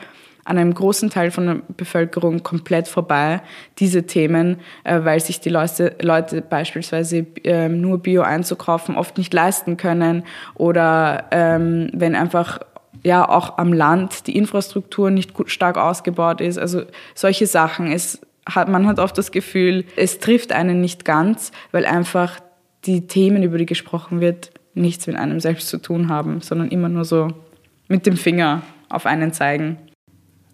an 0.49 0.57
einem 0.57 0.73
großen 0.73 1.11
Teil 1.11 1.29
von 1.29 1.45
der 1.45 1.57
Bevölkerung 1.77 2.41
komplett 2.41 2.87
vorbei, 2.87 3.41
diese 3.77 4.07
Themen, 4.07 4.57
äh, 4.83 4.99
weil 5.03 5.19
sich 5.19 5.39
die 5.39 5.49
Leute, 5.49 5.95
Leute 6.01 6.41
beispielsweise 6.41 7.27
ähm, 7.43 7.81
nur 7.81 7.99
Bio 7.99 8.23
einzukaufen 8.23 8.95
oft 8.95 9.17
nicht 9.19 9.31
leisten 9.31 9.77
können 9.77 10.23
oder 10.55 11.25
ähm, 11.31 11.91
wenn 11.93 12.15
einfach 12.15 12.59
ja 13.03 13.27
auch 13.27 13.57
am 13.57 13.73
Land 13.73 14.27
die 14.27 14.35
Infrastruktur 14.37 15.11
nicht 15.11 15.33
gut, 15.33 15.49
stark 15.49 15.77
ausgebaut 15.77 16.41
ist. 16.41 16.57
Also 16.57 16.83
solche 17.15 17.47
Sachen. 17.47 17.91
Es 17.91 18.21
hat, 18.47 18.69
man 18.69 18.87
hat 18.87 18.99
oft 18.99 19.17
das 19.17 19.31
Gefühl, 19.31 19.85
es 19.95 20.19
trifft 20.19 20.51
einen 20.51 20.81
nicht 20.81 21.05
ganz, 21.05 21.51
weil 21.71 21.85
einfach 21.85 22.39
die 22.85 23.07
Themen, 23.07 23.43
über 23.43 23.57
die 23.57 23.65
gesprochen 23.65 24.21
wird, 24.21 24.51
nichts 24.73 25.07
mit 25.07 25.15
einem 25.15 25.39
selbst 25.39 25.67
zu 25.67 25.77
tun 25.81 26.09
haben, 26.09 26.41
sondern 26.41 26.69
immer 26.69 26.89
nur 26.89 27.05
so 27.05 27.29
mit 27.87 28.05
dem 28.05 28.17
Finger 28.17 28.61
auf 28.89 29.05
einen 29.05 29.33
zeigen. 29.33 29.77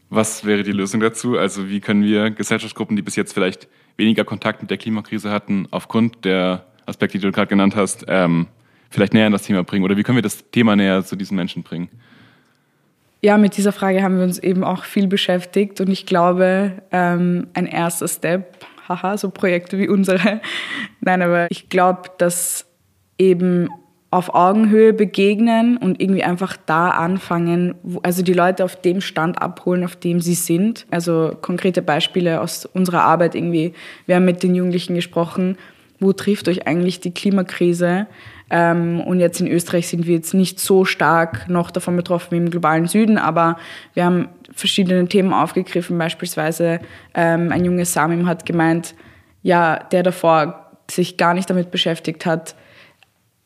Was 0.10 0.46
wäre 0.46 0.63
die 0.63 0.72
Lösung 0.72 1.00
dazu? 1.00 1.38
Also 1.38 1.70
wie 1.70 1.80
können 1.80 2.04
wir 2.04 2.32
Gesellschaftsgruppen, 2.32 2.96
die 2.96 3.01
bis 3.01 3.15
jetzt 3.15 3.34
vielleicht 3.34 3.68
weniger 3.98 4.24
Kontakt 4.24 4.62
mit 4.62 4.70
der 4.70 4.77
Klimakrise 4.77 5.32
hatten, 5.32 5.68
aufgrund 5.72 6.25
der 6.25 6.65
Aspekte, 6.86 7.18
die 7.18 7.25
du 7.25 7.32
gerade 7.32 7.48
genannt 7.48 7.75
hast, 7.75 8.06
ähm, 8.08 8.48
vielleicht 8.89 9.13
näher 9.13 9.25
an 9.25 9.32
das 9.32 9.44
Thema 9.44 9.63
bringen? 9.63 9.84
Oder 9.84 9.98
wie 9.98 10.04
können 10.04 10.18
wir 10.18 10.24
das 10.24 10.50
Thema 10.51 10.75
näher 10.75 11.04
zu 11.04 11.15
diesen 11.15 11.36
Menschen 11.36 11.63
bringen? 11.63 11.89
Ja, 13.25 13.39
mit 13.39 13.58
dieser 13.58 13.72
Frage 13.72 14.03
haben 14.03 14.17
wir 14.17 14.24
uns 14.24 14.38
eben 14.38 14.63
auch 14.63 14.84
viel 14.84 15.08
beschäftigt 15.08 15.82
und 15.82 15.89
ich 15.89 16.05
glaube, 16.05 16.74
ähm, 16.91 17.48
ein 17.55 17.65
erster 17.65 18.08
Step, 18.08 18.63
haha, 18.88 19.17
so 19.17 19.32
Projekte 19.32 19.79
wie 19.79 19.89
unsere, 19.89 20.41
nein, 21.01 21.24
aber 21.24 21.48
ich 21.50 21.70
glaube, 21.70 22.12
dass 22.20 22.67
eben 23.17 23.67
auf 24.12 24.36
Augenhöhe 24.36 24.94
begegnen 24.94 25.77
und 25.77 26.00
irgendwie 26.00 26.24
einfach 26.24 26.55
da 26.67 26.89
anfangen, 26.91 27.74
wo, 27.82 28.00
also 28.03 28.22
die 28.22 28.34
Leute 28.34 28.63
auf 28.63 28.79
dem 28.79 29.01
Stand 29.01 29.41
abholen, 29.41 29.84
auf 29.84 29.96
dem 29.96 30.22
sie 30.22 30.36
sind. 30.36 30.86
Also 30.91 31.36
konkrete 31.41 31.82
Beispiele 31.82 32.41
aus 32.41 32.67
unserer 32.67 33.01
Arbeit 33.01 33.34
irgendwie. 33.34 33.74
Wir 34.05 34.17
haben 34.17 34.25
mit 34.25 34.44
den 34.44 34.53
Jugendlichen 34.53 34.94
gesprochen, 34.94 35.58
wo 36.00 36.13
trifft 36.13 36.48
euch 36.48 36.67
eigentlich 36.67 37.00
die 37.00 37.12
Klimakrise? 37.12 38.05
Ähm, 38.49 39.01
und 39.01 39.19
jetzt 39.19 39.41
in 39.41 39.47
Österreich 39.47 39.87
sind 39.87 40.05
wir 40.05 40.15
jetzt 40.15 40.33
nicht 40.33 40.59
so 40.59 40.85
stark 40.85 41.49
noch 41.49 41.71
davon 41.71 41.95
betroffen 41.95 42.31
wie 42.31 42.37
im 42.37 42.51
globalen 42.51 42.87
Süden, 42.87 43.17
aber 43.17 43.57
wir 43.93 44.05
haben 44.05 44.29
verschiedene 44.53 45.07
Themen 45.07 45.33
aufgegriffen. 45.33 45.97
Beispielsweise 45.97 46.79
ähm, 47.13 47.51
ein 47.51 47.65
junges 47.65 47.93
Samim 47.93 48.27
hat 48.27 48.45
gemeint, 48.45 48.93
ja, 49.41 49.77
der 49.91 50.03
davor 50.03 50.71
sich 50.89 51.17
gar 51.17 51.33
nicht 51.33 51.49
damit 51.49 51.71
beschäftigt 51.71 52.25
hat, 52.25 52.55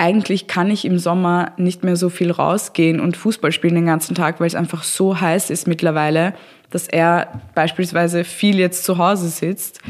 eigentlich 0.01 0.47
kann 0.47 0.71
ich 0.71 0.85
im 0.85 0.97
Sommer 0.97 1.51
nicht 1.57 1.83
mehr 1.83 1.97
so 1.97 2.09
viel 2.09 2.31
rausgehen 2.31 3.01
und 3.01 3.17
Fußball 3.17 3.51
spielen 3.51 3.75
den 3.75 3.85
ganzen 3.85 4.15
Tag, 4.15 4.39
weil 4.39 4.47
es 4.47 4.55
einfach 4.55 4.83
so 4.83 5.19
heiß 5.19 5.49
ist 5.49 5.67
mittlerweile, 5.67 6.33
dass 6.69 6.87
er 6.87 7.41
beispielsweise 7.53 8.23
viel 8.23 8.59
jetzt 8.59 8.85
zu 8.85 8.97
Hause 8.97 9.27
sitzt. 9.27 9.81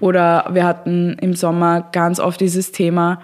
Oder 0.00 0.48
wir 0.52 0.64
hatten 0.64 1.18
im 1.20 1.34
Sommer 1.34 1.86
ganz 1.92 2.18
oft 2.18 2.40
dieses 2.40 2.72
Thema, 2.72 3.20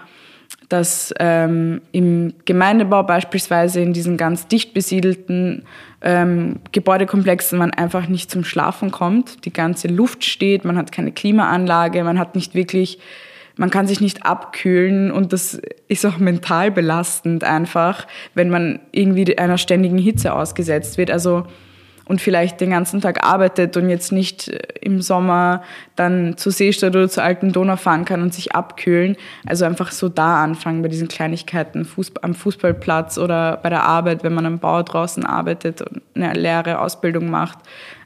dass 0.75 1.15
ähm, 1.21 1.83
im 1.93 2.35
Gemeindebau 2.47 3.05
beispielsweise 3.05 3.81
in 3.81 3.93
diesen 3.93 4.17
ganz 4.17 4.49
dicht 4.49 4.75
besiedelten 4.75 5.63
ähm, 6.03 6.57
Gebäudekomplexen 6.73 7.61
man 7.61 7.71
einfach 7.71 8.09
nicht 8.09 8.29
zum 8.29 8.43
Schlafen 8.43 8.91
kommt. 8.91 9.45
Die 9.45 9.53
ganze 9.53 9.87
Luft 9.87 10.25
steht, 10.25 10.65
man 10.65 10.77
hat 10.77 10.91
keine 10.91 11.13
Klimaanlage, 11.13 12.03
man 12.03 12.19
hat 12.19 12.35
nicht 12.35 12.57
wirklich, 12.57 12.99
man 13.55 13.71
kann 13.71 13.87
sich 13.87 14.01
nicht 14.01 14.27
abkühlen 14.27 15.13
und 15.13 15.33
das 15.33 15.61
ist 15.87 16.05
auch 16.05 16.19
mental 16.19 16.73
belastend 16.73 17.45
einfach, 17.45 18.09
wenn 18.35 18.51
man 18.51 18.81
irgendwie 18.91 19.39
einer 19.39 19.59
ständigen 19.59 19.99
Hitze 19.99 20.35
ausgesetzt 20.35 20.99
wird. 20.99 21.13
Also 21.13 21.47
und 22.07 22.21
vielleicht 22.21 22.61
den 22.61 22.71
ganzen 22.71 23.01
Tag 23.01 23.25
arbeitet 23.27 23.77
und 23.77 23.89
jetzt 23.89 24.13
nicht 24.13 24.49
äh, 24.49 24.59
im 24.81 25.01
Sommer 25.01 25.63
dann 25.97 26.37
zur 26.37 26.53
Seestadt 26.53 26.95
oder 26.95 27.09
zur 27.09 27.23
alten 27.23 27.53
Donau 27.53 27.77
fahren 27.77 28.05
kann 28.05 28.23
und 28.23 28.35
sich 28.35 28.55
abkühlen. 28.55 29.17
Also 29.47 29.65
einfach 29.65 29.91
so 29.91 30.09
da 30.09 30.43
anfangen 30.43 30.83
bei 30.83 30.89
diesen 30.89 31.09
Kleinigkeiten 31.09 31.85
Fußball, 31.85 32.23
am 32.23 32.35
Fußballplatz 32.35 33.19
oder 33.19 33.59
bei 33.63 33.71
der 33.71 33.85
Arbeit, 33.85 34.23
wenn 34.23 34.35
man 34.35 34.47
am 34.47 34.59
Bau 34.59 34.83
draußen 34.83 35.25
arbeitet 35.25 35.83
und 35.83 36.03
eine 36.15 36.35
leere 36.35 36.81
Ausbildung 36.81 37.31
macht. 37.31 37.59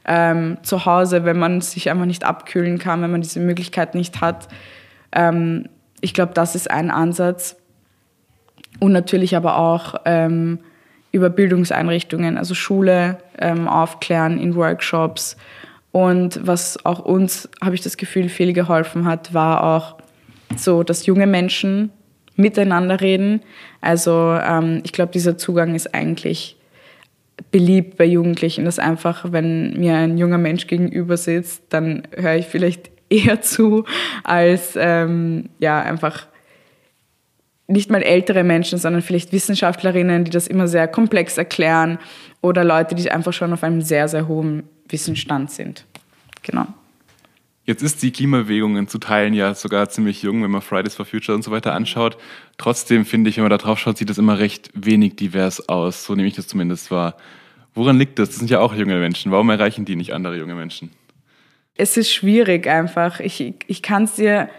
Ähm, 0.05 0.57
zu 0.63 0.85
Hause, 0.85 1.25
wenn 1.25 1.37
man 1.37 1.61
sich 1.61 1.89
einfach 1.89 2.05
nicht 2.05 2.23
abkühlen 2.23 2.79
kann, 2.79 3.01
wenn 3.01 3.11
man 3.11 3.21
diese 3.21 3.39
Möglichkeit 3.39 3.95
nicht 3.95 4.21
hat. 4.21 4.47
Ähm, 5.11 5.67
ich 6.01 6.13
glaube, 6.13 6.33
das 6.33 6.55
ist 6.55 6.71
ein 6.71 6.89
Ansatz. 6.89 7.57
Und 8.79 8.93
natürlich 8.93 9.35
aber 9.35 9.57
auch 9.57 9.95
ähm, 10.05 10.59
über 11.11 11.29
Bildungseinrichtungen, 11.29 12.37
also 12.37 12.53
Schule 12.53 13.17
ähm, 13.39 13.67
aufklären 13.67 14.39
in 14.39 14.55
Workshops. 14.55 15.37
Und 15.91 16.45
was 16.45 16.85
auch 16.85 16.99
uns, 16.99 17.49
habe 17.63 17.75
ich 17.75 17.81
das 17.81 17.97
Gefühl, 17.97 18.29
viel 18.29 18.53
geholfen 18.53 19.05
hat, 19.05 19.33
war 19.33 19.63
auch 19.63 19.95
so, 20.55 20.83
dass 20.83 21.05
junge 21.05 21.27
Menschen 21.27 21.91
miteinander 22.35 23.01
reden. 23.01 23.41
Also 23.81 24.37
ähm, 24.41 24.81
ich 24.83 24.93
glaube, 24.93 25.11
dieser 25.11 25.37
Zugang 25.37 25.75
ist 25.75 25.93
eigentlich 25.93 26.55
beliebt 27.51 27.97
bei 27.97 28.05
Jugendlichen, 28.05 28.65
dass 28.65 28.79
einfach, 28.79 29.31
wenn 29.31 29.79
mir 29.79 29.95
ein 29.95 30.17
junger 30.17 30.37
Mensch 30.37 30.67
gegenüber 30.67 31.17
sitzt, 31.17 31.63
dann 31.69 32.03
höre 32.15 32.35
ich 32.35 32.47
vielleicht 32.47 32.91
eher 33.09 33.41
zu, 33.41 33.85
als 34.23 34.73
ähm, 34.75 35.49
ja 35.59 35.81
einfach 35.81 36.27
nicht 37.69 37.91
mal 37.91 38.01
ältere 38.01 38.43
Menschen, 38.43 38.79
sondern 38.79 39.01
vielleicht 39.01 39.31
Wissenschaftlerinnen, 39.31 40.23
die 40.23 40.31
das 40.31 40.47
immer 40.47 40.67
sehr 40.67 40.87
komplex 40.87 41.37
erklären 41.37 41.99
oder 42.41 42.63
Leute, 42.63 42.95
die 42.95 43.11
einfach 43.11 43.31
schon 43.31 43.53
auf 43.53 43.63
einem 43.63 43.81
sehr, 43.81 44.07
sehr 44.07 44.27
hohen 44.27 44.63
Wissensstand 44.87 45.51
sind. 45.51 45.85
Genau. 46.41 46.67
Jetzt 47.65 47.83
ist 47.83 48.01
die 48.01 48.11
Klimabewegung 48.11 48.87
zu 48.87 48.97
Teilen 48.97 49.35
ja 49.35 49.53
sogar 49.53 49.89
ziemlich 49.89 50.23
jung, 50.23 50.41
wenn 50.41 50.49
man 50.49 50.61
Fridays 50.61 50.95
for 50.95 51.05
Future 51.05 51.35
und 51.35 51.43
so 51.43 51.51
weiter 51.51 51.73
anschaut. 51.73 52.17
Trotzdem 52.57 53.05
finde 53.05 53.29
ich, 53.29 53.37
wenn 53.37 53.43
man 53.43 53.51
da 53.51 53.59
drauf 53.59 53.77
schaut, 53.77 53.99
sieht 53.99 54.09
das 54.09 54.17
immer 54.17 54.39
recht 54.39 54.71
wenig 54.73 55.17
divers 55.17 55.69
aus. 55.69 56.03
So 56.03 56.15
nehme 56.15 56.27
ich 56.27 56.35
das 56.35 56.47
zumindest 56.47 56.89
wahr. 56.89 57.15
Woran 57.75 57.99
liegt 57.99 58.17
das? 58.17 58.29
Das 58.29 58.39
sind 58.39 58.49
ja 58.49 58.59
auch 58.59 58.73
junge 58.73 58.95
Menschen. 58.95 59.31
Warum 59.31 59.51
erreichen 59.51 59.85
die 59.85 59.95
nicht 59.95 60.13
andere 60.13 60.37
junge 60.37 60.55
Menschen? 60.55 60.89
Es 61.75 61.95
ist 61.95 62.11
schwierig 62.11 62.65
einfach. 62.65 63.19
Ich, 63.19 63.53
ich 63.67 63.81
kann 63.83 64.05
es 64.05 64.15
dir 64.15 64.49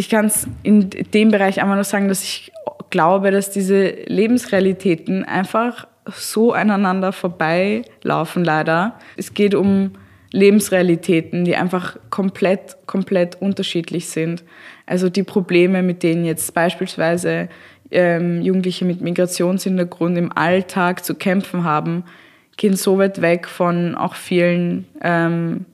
ich 0.00 0.08
kann 0.08 0.24
es 0.24 0.48
in 0.62 0.88
dem 0.88 1.30
Bereich 1.30 1.60
einmal 1.60 1.76
nur 1.76 1.84
sagen, 1.84 2.08
dass 2.08 2.24
ich 2.24 2.50
glaube, 2.88 3.30
dass 3.30 3.50
diese 3.50 3.90
Lebensrealitäten 4.06 5.24
einfach 5.26 5.86
so 6.10 6.54
aneinander 6.54 7.12
vorbeilaufen, 7.12 8.42
leider. 8.42 8.98
Es 9.18 9.34
geht 9.34 9.54
um 9.54 9.92
Lebensrealitäten, 10.32 11.44
die 11.44 11.54
einfach 11.54 11.98
komplett, 12.08 12.78
komplett 12.86 13.42
unterschiedlich 13.42 14.08
sind. 14.08 14.42
Also 14.86 15.10
die 15.10 15.22
Probleme, 15.22 15.82
mit 15.82 16.02
denen 16.02 16.24
jetzt 16.24 16.54
beispielsweise 16.54 17.50
ähm, 17.90 18.40
Jugendliche 18.40 18.86
mit 18.86 19.02
Migrationshintergrund 19.02 20.16
im 20.16 20.32
Alltag 20.34 21.04
zu 21.04 21.14
kämpfen 21.14 21.64
haben, 21.64 22.04
gehen 22.56 22.74
so 22.74 22.96
weit 22.96 23.20
weg 23.20 23.46
von 23.48 23.94
auch 23.96 24.14
vielen 24.14 24.86
ähm, 25.02 25.66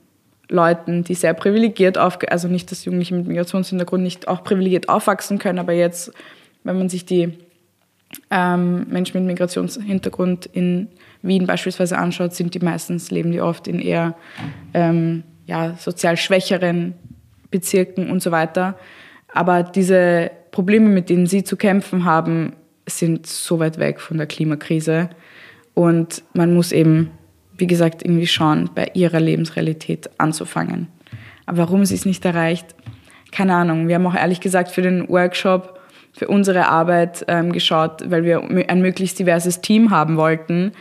Leuten, 0.49 1.03
die 1.03 1.15
sehr 1.15 1.33
privilegiert 1.33 1.97
auf, 1.97 2.19
also 2.29 2.47
nicht, 2.47 2.71
dass 2.71 2.85
Jugendliche 2.85 3.15
mit 3.15 3.27
Migrationshintergrund 3.27 4.03
nicht 4.03 4.27
auch 4.27 4.43
privilegiert 4.43 4.89
aufwachsen 4.89 5.39
können, 5.39 5.59
aber 5.59 5.73
jetzt, 5.73 6.11
wenn 6.63 6.77
man 6.77 6.89
sich 6.89 7.05
die 7.05 7.33
ähm, 8.31 8.87
Menschen 8.89 9.19
mit 9.19 9.27
Migrationshintergrund 9.27 10.45
in 10.45 10.87
Wien 11.21 11.45
beispielsweise 11.45 11.97
anschaut, 11.97 12.33
sind 12.33 12.53
die 12.53 12.59
meistens, 12.59 13.11
leben 13.11 13.31
die 13.31 13.41
oft 13.41 13.67
in 13.67 13.79
eher 13.79 14.15
ähm, 14.73 15.23
ja, 15.45 15.75
sozial 15.77 16.17
schwächeren 16.17 16.93
Bezirken 17.51 18.09
und 18.09 18.21
so 18.21 18.31
weiter. 18.31 18.77
Aber 19.33 19.63
diese 19.63 20.31
Probleme, 20.51 20.89
mit 20.89 21.09
denen 21.09 21.27
sie 21.27 21.43
zu 21.43 21.57
kämpfen 21.57 22.05
haben, 22.05 22.53
sind 22.85 23.27
so 23.27 23.59
weit 23.59 23.77
weg 23.79 23.99
von 23.99 24.17
der 24.17 24.27
Klimakrise. 24.27 25.09
Und 25.73 26.23
man 26.33 26.53
muss 26.53 26.71
eben, 26.71 27.11
wie 27.57 27.67
gesagt, 27.67 28.03
irgendwie 28.03 28.27
schauen, 28.27 28.69
bei 28.73 28.91
ihrer 28.93 29.19
Lebensrealität 29.19 30.09
anzufangen. 30.17 30.87
Aber 31.45 31.59
warum 31.59 31.85
sie 31.85 31.95
es 31.95 32.05
nicht 32.05 32.23
erreicht, 32.25 32.75
keine 33.31 33.55
Ahnung. 33.55 33.87
Wir 33.87 33.95
haben 33.95 34.07
auch 34.07 34.15
ehrlich 34.15 34.39
gesagt 34.39 34.71
für 34.71 34.81
den 34.81 35.07
Workshop, 35.09 35.79
für 36.13 36.27
unsere 36.27 36.67
Arbeit 36.67 37.25
ähm, 37.27 37.51
geschaut, 37.51 38.09
weil 38.09 38.23
wir 38.23 38.41
ein 38.69 38.81
möglichst 38.81 39.19
diverses 39.19 39.61
Team 39.61 39.91
haben 39.91 40.17
wollten, 40.17 40.71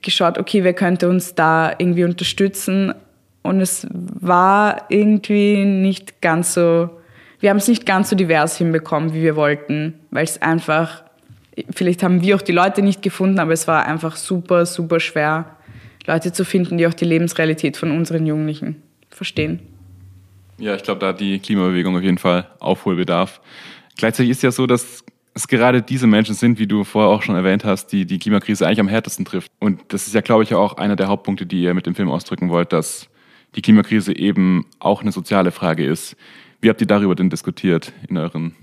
geschaut, 0.00 0.38
okay, 0.38 0.64
wer 0.64 0.72
könnte 0.72 1.08
uns 1.08 1.34
da 1.34 1.72
irgendwie 1.76 2.04
unterstützen. 2.04 2.94
Und 3.42 3.60
es 3.60 3.86
war 3.90 4.86
irgendwie 4.88 5.64
nicht 5.64 6.22
ganz 6.22 6.54
so 6.54 6.90
wir 7.40 7.48
haben 7.48 7.56
es 7.56 7.68
nicht 7.68 7.86
ganz 7.86 8.10
so 8.10 8.16
divers 8.16 8.58
hinbekommen, 8.58 9.14
wie 9.14 9.22
wir 9.22 9.34
wollten, 9.34 9.94
weil 10.10 10.24
es 10.24 10.40
einfach, 10.40 11.02
vielleicht 11.70 12.02
haben 12.02 12.20
wir 12.20 12.36
auch 12.36 12.42
die 12.42 12.52
Leute 12.52 12.82
nicht 12.82 13.02
gefunden, 13.02 13.38
aber 13.38 13.52
es 13.52 13.66
war 13.66 13.86
einfach 13.86 14.16
super, 14.16 14.66
super 14.66 15.00
schwer, 15.00 15.56
Leute 16.06 16.32
zu 16.32 16.44
finden, 16.44 16.78
die 16.78 16.86
auch 16.86 16.94
die 16.94 17.04
Lebensrealität 17.04 17.76
von 17.76 17.90
unseren 17.90 18.26
Jugendlichen 18.26 18.82
verstehen. 19.10 19.60
Ja, 20.58 20.74
ich 20.74 20.82
glaube, 20.82 21.00
da 21.00 21.08
hat 21.08 21.20
die 21.20 21.38
Klimabewegung 21.38 21.96
auf 21.96 22.02
jeden 22.02 22.18
Fall 22.18 22.48
Aufholbedarf. 22.58 23.40
Gleichzeitig 23.96 24.30
ist 24.30 24.42
ja 24.42 24.50
so, 24.50 24.66
dass 24.66 25.04
es 25.34 25.48
gerade 25.48 25.82
diese 25.82 26.06
Menschen 26.06 26.34
sind, 26.34 26.58
wie 26.58 26.66
du 26.66 26.84
vorher 26.84 27.10
auch 27.10 27.22
schon 27.22 27.34
erwähnt 27.34 27.64
hast, 27.64 27.88
die 27.88 28.04
die 28.04 28.18
Klimakrise 28.18 28.66
eigentlich 28.66 28.80
am 28.80 28.88
härtesten 28.88 29.24
trifft. 29.24 29.50
Und 29.58 29.80
das 29.88 30.06
ist 30.06 30.14
ja, 30.14 30.20
glaube 30.20 30.42
ich, 30.42 30.54
auch 30.54 30.76
einer 30.76 30.96
der 30.96 31.08
Hauptpunkte, 31.08 31.46
die 31.46 31.62
ihr 31.62 31.74
mit 31.74 31.86
dem 31.86 31.94
Film 31.94 32.10
ausdrücken 32.10 32.50
wollt, 32.50 32.72
dass 32.72 33.08
die 33.54 33.62
Klimakrise 33.62 34.16
eben 34.16 34.66
auch 34.78 35.02
eine 35.02 35.12
soziale 35.12 35.50
Frage 35.50 35.84
ist. 35.84 36.16
Wie 36.60 36.68
habt 36.68 36.80
ihr 36.80 36.86
darüber 36.86 37.14
denn 37.14 37.30
diskutiert 37.30 37.92
in 38.08 38.16
euren 38.16 38.54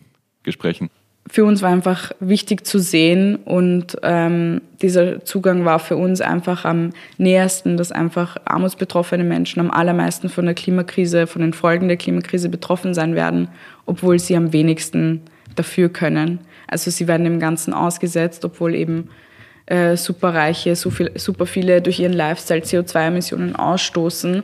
Gesprächen? 0.44 0.90
Für 1.30 1.44
uns 1.44 1.62
war 1.62 1.72
einfach 1.72 2.12
wichtig 2.20 2.66
zu 2.66 2.80
sehen 2.80 3.36
und 3.36 3.98
ähm, 4.02 4.62
dieser 4.82 5.26
Zugang 5.26 5.66
war 5.66 5.80
für 5.80 5.98
uns 5.98 6.22
einfach 6.22 6.64
am 6.64 6.92
nähersten, 7.18 7.76
dass 7.76 7.92
einfach 7.92 8.38
armutsbetroffene 8.46 9.26
Menschen 9.26 9.60
am 9.60 9.70
allermeisten 9.70 10.30
von 10.30 10.46
der 10.46 10.54
Klimakrise, 10.54 11.28
von 11.28 11.42
den 11.42 11.54
Folgen 11.54 11.90
der 11.90 11.98
Klimakrise 11.98 12.48
betroffen 12.48 12.94
sein 12.94 13.16
werden, 13.16 13.50
obwohl 13.86 14.20
sie 14.20 14.38
am 14.38 14.54
wenigsten 14.54 15.22
dafür 15.56 15.90
können. 15.90 16.40
Also 16.68 16.92
sie 16.92 17.08
werden 17.08 17.26
dem 17.26 17.40
Ganzen 17.40 17.74
ausgesetzt, 17.74 18.46
obwohl 18.46 18.74
eben 18.74 19.10
äh, 19.66 19.98
Superreiche 19.98 20.76
so 20.78 20.90
viel, 20.90 21.12
super 21.16 21.46
viele 21.46 21.82
durch 21.82 22.00
ihren 22.00 22.14
Lifestyle 22.14 22.62
CO2-Emissionen 22.62 23.56
ausstoßen 23.56 24.44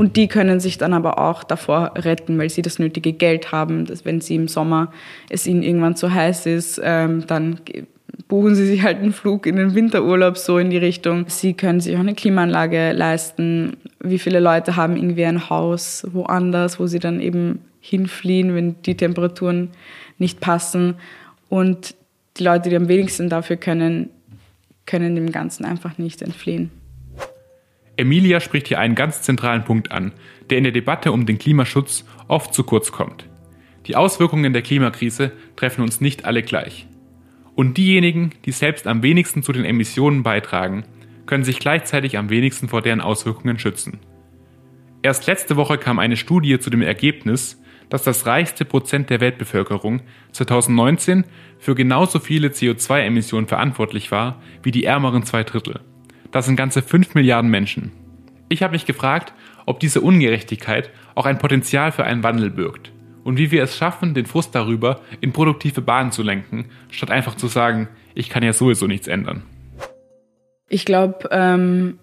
und 0.00 0.16
die 0.16 0.28
können 0.28 0.60
sich 0.60 0.78
dann 0.78 0.94
aber 0.94 1.18
auch 1.18 1.44
davor 1.44 1.92
retten, 1.94 2.38
weil 2.38 2.48
sie 2.48 2.62
das 2.62 2.78
nötige 2.78 3.12
Geld 3.12 3.52
haben, 3.52 3.84
dass 3.84 4.06
wenn 4.06 4.22
sie 4.22 4.34
im 4.34 4.48
Sommer 4.48 4.90
es 5.28 5.46
ihnen 5.46 5.62
irgendwann 5.62 5.94
zu 5.94 6.10
heiß 6.10 6.46
ist, 6.46 6.80
ähm, 6.82 7.26
dann 7.26 7.60
buchen 8.26 8.54
sie 8.54 8.64
sich 8.64 8.82
halt 8.82 8.96
einen 8.96 9.12
Flug 9.12 9.44
in 9.44 9.56
den 9.56 9.74
Winterurlaub 9.74 10.38
so 10.38 10.56
in 10.56 10.70
die 10.70 10.78
Richtung. 10.78 11.26
Sie 11.28 11.52
können 11.52 11.80
sich 11.80 11.96
auch 11.96 12.00
eine 12.00 12.14
Klimaanlage 12.14 12.92
leisten. 12.92 13.76
Wie 14.02 14.18
viele 14.18 14.40
Leute 14.40 14.74
haben 14.74 14.96
irgendwie 14.96 15.26
ein 15.26 15.50
Haus 15.50 16.06
woanders, 16.10 16.80
wo 16.80 16.86
sie 16.86 16.98
dann 16.98 17.20
eben 17.20 17.58
hinfliehen, 17.80 18.54
wenn 18.54 18.80
die 18.80 18.96
Temperaturen 18.96 19.68
nicht 20.16 20.40
passen. 20.40 20.94
Und 21.50 21.94
die 22.38 22.44
Leute, 22.44 22.70
die 22.70 22.76
am 22.76 22.88
wenigsten 22.88 23.28
dafür 23.28 23.58
können, 23.58 24.08
können 24.86 25.14
dem 25.14 25.30
Ganzen 25.30 25.66
einfach 25.66 25.98
nicht 25.98 26.22
entfliehen. 26.22 26.70
Emilia 28.00 28.40
spricht 28.40 28.68
hier 28.68 28.78
einen 28.78 28.94
ganz 28.94 29.22
zentralen 29.22 29.64
Punkt 29.64 29.92
an, 29.92 30.12
der 30.48 30.58
in 30.58 30.64
der 30.64 30.72
Debatte 30.72 31.12
um 31.12 31.26
den 31.26 31.38
Klimaschutz 31.38 32.04
oft 32.28 32.52
zu 32.54 32.64
kurz 32.64 32.92
kommt. 32.92 33.28
Die 33.86 33.96
Auswirkungen 33.96 34.52
der 34.52 34.62
Klimakrise 34.62 35.32
treffen 35.56 35.82
uns 35.82 36.00
nicht 36.00 36.24
alle 36.24 36.42
gleich. 36.42 36.86
Und 37.54 37.76
diejenigen, 37.76 38.30
die 38.44 38.52
selbst 38.52 38.86
am 38.86 39.02
wenigsten 39.02 39.42
zu 39.42 39.52
den 39.52 39.64
Emissionen 39.64 40.22
beitragen, 40.22 40.84
können 41.26 41.44
sich 41.44 41.58
gleichzeitig 41.58 42.16
am 42.16 42.30
wenigsten 42.30 42.68
vor 42.68 42.82
deren 42.82 43.00
Auswirkungen 43.00 43.58
schützen. 43.58 44.00
Erst 45.02 45.26
letzte 45.26 45.56
Woche 45.56 45.78
kam 45.78 45.98
eine 45.98 46.16
Studie 46.16 46.58
zu 46.58 46.70
dem 46.70 46.82
Ergebnis, 46.82 47.60
dass 47.88 48.02
das 48.02 48.26
reichste 48.26 48.64
Prozent 48.64 49.10
der 49.10 49.20
Weltbevölkerung 49.20 50.02
2019 50.32 51.24
für 51.58 51.74
genauso 51.74 52.18
viele 52.18 52.48
CO2-Emissionen 52.48 53.46
verantwortlich 53.46 54.10
war 54.10 54.40
wie 54.62 54.70
die 54.70 54.84
ärmeren 54.84 55.24
zwei 55.24 55.44
Drittel. 55.44 55.80
Das 56.32 56.46
sind 56.46 56.56
ganze 56.56 56.82
5 56.82 57.14
Milliarden 57.14 57.50
Menschen. 57.50 57.92
Ich 58.48 58.62
habe 58.62 58.72
mich 58.72 58.86
gefragt, 58.86 59.32
ob 59.66 59.80
diese 59.80 60.00
Ungerechtigkeit 60.00 60.90
auch 61.14 61.26
ein 61.26 61.38
Potenzial 61.38 61.92
für 61.92 62.04
einen 62.04 62.22
Wandel 62.22 62.50
birgt 62.50 62.92
und 63.24 63.36
wie 63.36 63.50
wir 63.50 63.62
es 63.62 63.76
schaffen, 63.76 64.14
den 64.14 64.26
Frust 64.26 64.54
darüber 64.54 65.00
in 65.20 65.32
produktive 65.32 65.80
Bahnen 65.80 66.12
zu 66.12 66.22
lenken, 66.22 66.66
statt 66.90 67.10
einfach 67.10 67.36
zu 67.36 67.46
sagen, 67.46 67.88
ich 68.14 68.28
kann 68.28 68.42
ja 68.42 68.52
sowieso 68.52 68.86
nichts 68.86 69.08
ändern. 69.08 69.42
Ich 70.68 70.84
glaube, 70.84 71.28
ähm, 71.30 71.98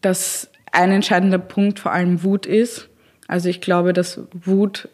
dass 0.00 0.50
ein 0.72 0.90
entscheidender 0.90 1.38
Punkt 1.38 1.78
vor 1.78 1.92
allem 1.92 2.22
Wut 2.22 2.46
ist. 2.46 2.88
Also 3.28 3.48
ich 3.48 3.60
glaube, 3.60 3.92
dass 3.92 4.20
Wut 4.32 4.88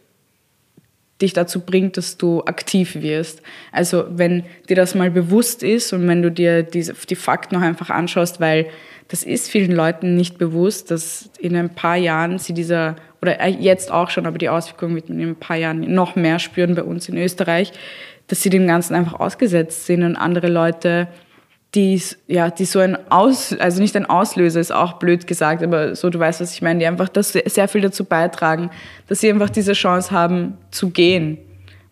dich 1.21 1.33
dazu 1.33 1.61
bringt, 1.61 1.97
dass 1.97 2.17
du 2.17 2.43
aktiv 2.45 2.97
wirst. 2.97 3.43
Also 3.73 4.05
wenn 4.11 4.45
dir 4.69 4.77
das 4.77 4.95
mal 4.95 5.11
bewusst 5.11 5.63
ist 5.63 5.93
und 5.93 6.07
wenn 6.07 6.23
du 6.23 6.31
dir 6.31 6.63
diese, 6.63 6.95
die 6.95 7.17
Fakten 7.17 7.57
noch 7.57 7.63
einfach 7.63 7.91
anschaust, 7.91 8.41
weil 8.41 8.67
das 9.09 9.23
ist 9.23 9.51
vielen 9.51 9.73
Leuten 9.73 10.17
nicht 10.17 10.39
bewusst, 10.39 10.91
dass 10.91 11.31
in 11.39 11.57
ein 11.57 11.71
paar 11.75 11.97
Jahren 11.97 12.39
sie 12.39 12.53
dieser, 12.53 12.97
oder 13.21 13.47
jetzt 13.49 13.91
auch 13.91 14.11
schon, 14.11 14.27
aber 14.27 14.39
die 14.39 14.51
Auswirkungen 14.51 14.95
wird 14.95 15.09
in 15.09 15.21
ein 15.21 15.37
paar 15.37 15.57
Jahren 15.57 15.93
noch 15.93 16.15
mehr 16.15 16.39
spüren 16.39 16.75
bei 16.75 16.83
uns 16.83 17.09
in 17.09 17.17
Österreich, 17.17 17.73
dass 18.29 18.43
sie 18.43 18.51
dem 18.51 18.67
Ganzen 18.67 18.95
einfach 18.95 19.19
ausgesetzt 19.19 19.87
sind 19.87 20.03
und 20.03 20.15
andere 20.15 20.49
Leute 20.49 21.09
die, 21.75 22.01
ja, 22.27 22.51
die 22.51 22.65
so 22.65 22.79
ein 22.79 22.97
Aus, 23.11 23.53
also 23.59 23.81
nicht 23.81 23.95
ein 23.95 24.07
Auslöser 24.07 24.61
ist 24.61 24.73
auch 24.73 24.95
blöd 24.95 25.27
gesagt, 25.27 25.63
aber 25.63 25.95
so, 25.95 26.09
du 26.09 26.19
weißt, 26.19 26.41
was 26.41 26.55
ich 26.55 26.63
meine, 26.63 26.81
die 26.81 26.87
einfach 26.87 27.09
das 27.09 27.33
sehr 27.33 27.69
viel 27.69 27.83
dazu 27.83 28.05
beitragen, 28.05 28.71
dass 29.07 29.21
sie 29.21 29.31
einfach 29.31 29.51
diese 29.51 29.75
Chance 29.75 30.11
haben 30.11 30.57
zu 30.71 30.89
gehen, 30.89 31.39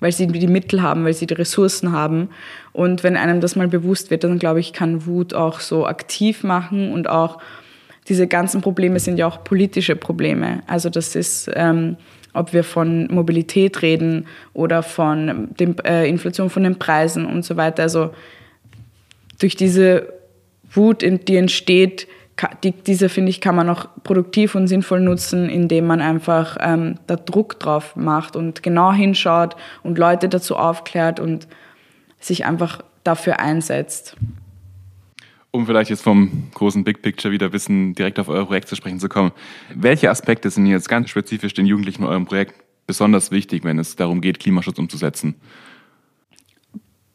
weil 0.00 0.12
sie 0.12 0.26
die 0.26 0.46
Mittel 0.46 0.80
haben, 0.80 1.04
weil 1.04 1.12
sie 1.12 1.26
die 1.26 1.34
Ressourcen 1.34 1.92
haben. 1.92 2.30
Und 2.72 3.02
wenn 3.02 3.16
einem 3.16 3.40
das 3.40 3.54
mal 3.54 3.68
bewusst 3.68 4.10
wird, 4.10 4.24
dann 4.24 4.38
glaube 4.38 4.60
ich, 4.60 4.72
kann 4.72 5.04
Wut 5.04 5.34
auch 5.34 5.60
so 5.60 5.86
aktiv 5.86 6.42
machen 6.42 6.92
und 6.92 7.08
auch 7.08 7.38
diese 8.08 8.26
ganzen 8.26 8.62
Probleme 8.62 8.98
sind 8.98 9.18
ja 9.18 9.26
auch 9.26 9.44
politische 9.44 9.96
Probleme. 9.96 10.62
Also 10.66 10.88
das 10.88 11.14
ist, 11.16 11.50
ähm, 11.54 11.96
ob 12.32 12.52
wir 12.52 12.64
von 12.64 13.08
Mobilität 13.08 13.82
reden 13.82 14.26
oder 14.54 14.82
von 14.82 15.48
der 15.58 15.74
äh, 15.84 16.08
Inflation 16.08 16.48
von 16.48 16.62
den 16.62 16.78
Preisen 16.78 17.26
und 17.26 17.44
so 17.44 17.56
weiter. 17.56 17.82
Also 17.82 18.10
durch 19.38 19.56
diese 19.56 20.12
Wut, 20.70 21.02
die 21.02 21.36
entsteht, 21.36 22.08
die, 22.62 22.72
diese, 22.72 23.08
finde 23.08 23.30
ich, 23.30 23.40
kann 23.40 23.56
man 23.56 23.68
auch 23.70 23.88
produktiv 24.04 24.54
und 24.54 24.68
sinnvoll 24.68 25.00
nutzen, 25.00 25.48
indem 25.48 25.86
man 25.86 26.00
einfach 26.00 26.58
ähm, 26.60 26.96
da 27.06 27.16
Druck 27.16 27.58
drauf 27.58 27.96
macht 27.96 28.36
und 28.36 28.62
genau 28.62 28.92
hinschaut 28.92 29.56
und 29.82 29.98
Leute 29.98 30.28
dazu 30.28 30.56
aufklärt 30.56 31.18
und 31.18 31.48
sich 32.20 32.44
einfach 32.44 32.82
dafür 33.04 33.40
einsetzt. 33.40 34.16
Um 35.50 35.64
vielleicht 35.64 35.88
jetzt 35.88 36.02
vom 36.02 36.48
großen 36.52 36.84
Big 36.84 37.00
Picture 37.00 37.32
wieder 37.32 37.46
ein 37.46 37.52
bisschen 37.52 37.94
direkt 37.94 38.18
auf 38.18 38.28
euer 38.28 38.44
Projekt 38.44 38.68
zu 38.68 38.76
sprechen 38.76 39.00
zu 39.00 39.08
kommen. 39.08 39.32
Welche 39.74 40.10
Aspekte 40.10 40.50
sind 40.50 40.66
jetzt 40.66 40.88
ganz 40.88 41.08
spezifisch 41.08 41.54
den 41.54 41.64
Jugendlichen 41.64 42.02
in 42.02 42.08
eurem 42.08 42.26
Projekt 42.26 42.54
besonders 42.86 43.30
wichtig, 43.30 43.64
wenn 43.64 43.78
es 43.78 43.96
darum 43.96 44.20
geht, 44.20 44.38
Klimaschutz 44.38 44.78
umzusetzen? 44.78 45.36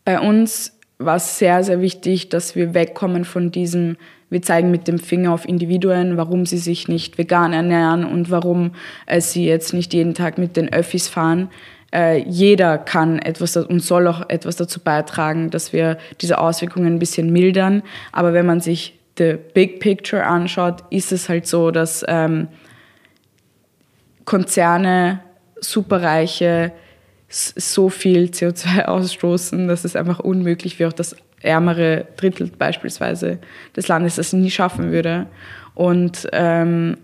Bei 0.03 0.19
uns 0.19 0.79
war 1.05 1.17
es 1.17 1.37
sehr, 1.37 1.63
sehr 1.63 1.81
wichtig, 1.81 2.29
dass 2.29 2.55
wir 2.55 2.73
wegkommen 2.73 3.25
von 3.25 3.51
diesem, 3.51 3.97
wir 4.29 4.41
zeigen 4.41 4.71
mit 4.71 4.87
dem 4.87 4.99
Finger 4.99 5.33
auf 5.33 5.47
Individuen, 5.47 6.17
warum 6.17 6.45
sie 6.45 6.57
sich 6.57 6.87
nicht 6.87 7.17
vegan 7.17 7.53
ernähren 7.53 8.05
und 8.05 8.31
warum 8.31 8.71
äh, 9.05 9.21
sie 9.21 9.45
jetzt 9.45 9.73
nicht 9.73 9.93
jeden 9.93 10.13
Tag 10.13 10.37
mit 10.37 10.57
den 10.57 10.71
Öffis 10.71 11.07
fahren. 11.07 11.49
Äh, 11.93 12.19
jeder 12.23 12.77
kann 12.77 13.19
etwas 13.19 13.57
und 13.57 13.81
soll 13.81 14.07
auch 14.07 14.29
etwas 14.29 14.55
dazu 14.55 14.79
beitragen, 14.79 15.49
dass 15.49 15.73
wir 15.73 15.97
diese 16.21 16.37
Auswirkungen 16.39 16.95
ein 16.95 16.99
bisschen 16.99 17.31
mildern. 17.33 17.83
Aber 18.11 18.33
wenn 18.33 18.45
man 18.45 18.61
sich 18.61 18.97
the 19.17 19.35
big 19.53 19.79
picture 19.79 20.25
anschaut, 20.25 20.83
ist 20.89 21.11
es 21.11 21.27
halt 21.27 21.47
so, 21.47 21.71
dass 21.71 22.05
ähm, 22.07 22.47
Konzerne, 24.25 25.19
Superreiche, 25.59 26.71
so 27.31 27.89
viel 27.89 28.25
CO2 28.25 28.85
ausstoßen, 28.85 29.67
dass 29.67 29.85
es 29.85 29.95
einfach 29.95 30.19
unmöglich 30.19 30.79
wäre, 30.79 30.93
das 30.93 31.15
ärmere 31.41 32.05
Drittel 32.17 32.51
beispielsweise 32.57 33.39
des 33.75 33.87
Landes 33.87 34.15
das 34.15 34.33
nie 34.33 34.51
schaffen 34.51 34.91
würde. 34.91 35.27
Und 35.73 36.27
ähm, 36.33 36.97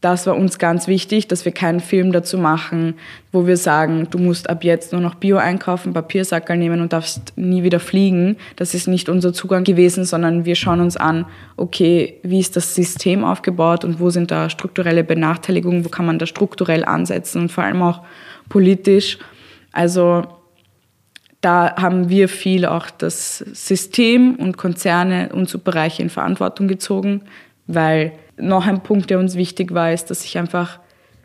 das 0.00 0.28
war 0.28 0.36
uns 0.36 0.60
ganz 0.60 0.86
wichtig, 0.86 1.26
dass 1.26 1.44
wir 1.44 1.50
keinen 1.50 1.80
Film 1.80 2.12
dazu 2.12 2.38
machen, 2.38 2.94
wo 3.32 3.48
wir 3.48 3.56
sagen, 3.56 4.06
du 4.10 4.18
musst 4.18 4.48
ab 4.48 4.62
jetzt 4.62 4.92
nur 4.92 5.00
noch 5.00 5.16
Bio 5.16 5.38
einkaufen, 5.38 5.92
Papiersackerl 5.92 6.56
nehmen 6.56 6.80
und 6.80 6.92
darfst 6.92 7.32
nie 7.34 7.64
wieder 7.64 7.80
fliegen. 7.80 8.36
Das 8.54 8.74
ist 8.74 8.86
nicht 8.86 9.08
unser 9.08 9.32
Zugang 9.32 9.64
gewesen, 9.64 10.04
sondern 10.04 10.44
wir 10.44 10.54
schauen 10.54 10.80
uns 10.80 10.96
an, 10.96 11.26
okay, 11.56 12.14
wie 12.22 12.38
ist 12.38 12.54
das 12.54 12.76
System 12.76 13.24
aufgebaut 13.24 13.84
und 13.84 13.98
wo 13.98 14.10
sind 14.10 14.30
da 14.30 14.48
strukturelle 14.48 15.02
Benachteiligungen, 15.02 15.84
wo 15.84 15.88
kann 15.88 16.06
man 16.06 16.20
da 16.20 16.26
strukturell 16.26 16.84
ansetzen 16.84 17.42
und 17.42 17.52
vor 17.52 17.64
allem 17.64 17.82
auch 17.82 18.02
politisch. 18.48 19.18
Also 19.78 20.24
da 21.40 21.76
haben 21.76 22.08
wir 22.08 22.28
viel 22.28 22.66
auch 22.66 22.90
das 22.90 23.38
System 23.38 24.34
und 24.34 24.56
Konzerne 24.56 25.28
und 25.32 25.48
Subbereiche 25.48 26.02
in 26.02 26.10
Verantwortung 26.10 26.66
gezogen, 26.66 27.22
weil 27.68 28.10
noch 28.36 28.66
ein 28.66 28.82
Punkt, 28.82 29.08
der 29.08 29.20
uns 29.20 29.36
wichtig 29.36 29.72
war, 29.72 29.92
ist, 29.92 30.10
dass 30.10 30.22
sich 30.22 30.36
einfach 30.36 30.80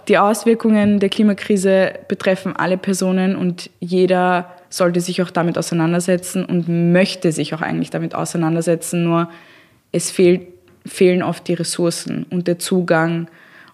die 0.07 0.19
Auswirkungen 0.19 0.99
der 0.99 1.09
Klimakrise 1.09 1.93
betreffen 2.07 2.55
alle 2.55 2.77
Personen 2.77 3.35
und 3.35 3.71
jeder 3.79 4.51
sollte 4.69 5.01
sich 5.01 5.23
auch 5.23 5.31
damit 5.31 5.57
auseinandersetzen 5.57 6.45
und 6.45 6.67
möchte 6.93 7.31
sich 7.31 7.55
auch 7.55 7.61
eigentlich 7.61 7.89
damit 7.89 8.13
auseinandersetzen. 8.13 9.03
Nur 9.03 9.31
es 9.91 10.11
fehlt, 10.11 10.41
fehlen 10.85 11.23
oft 11.23 11.47
die 11.47 11.55
Ressourcen 11.55 12.27
und 12.29 12.47
der 12.47 12.59
Zugang 12.59 13.29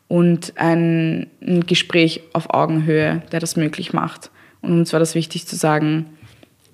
und 0.08 0.54
ein, 0.56 1.28
ein 1.42 1.66
Gespräch 1.66 2.22
auf 2.32 2.54
Augenhöhe, 2.54 3.24
der 3.34 3.42
das 3.42 3.58
möglich 3.58 3.92
macht. 3.92 4.32
Und 4.62 4.72
uns 4.72 4.94
war 4.94 5.00
das 5.00 5.16
wichtig 5.16 5.48
zu 5.48 5.56
sagen, 5.56 6.06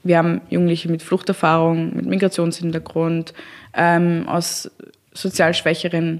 wir 0.04 0.17
haben 0.17 0.41
Jugendliche 0.50 0.89
mit 0.89 1.02
Fluchterfahrung, 1.02 1.95
mit 1.95 2.06
Migrationshintergrund, 2.06 3.34
ähm, 3.74 4.26
aus 4.28 4.69
sozial 5.13 5.54
schwächeren 5.54 6.19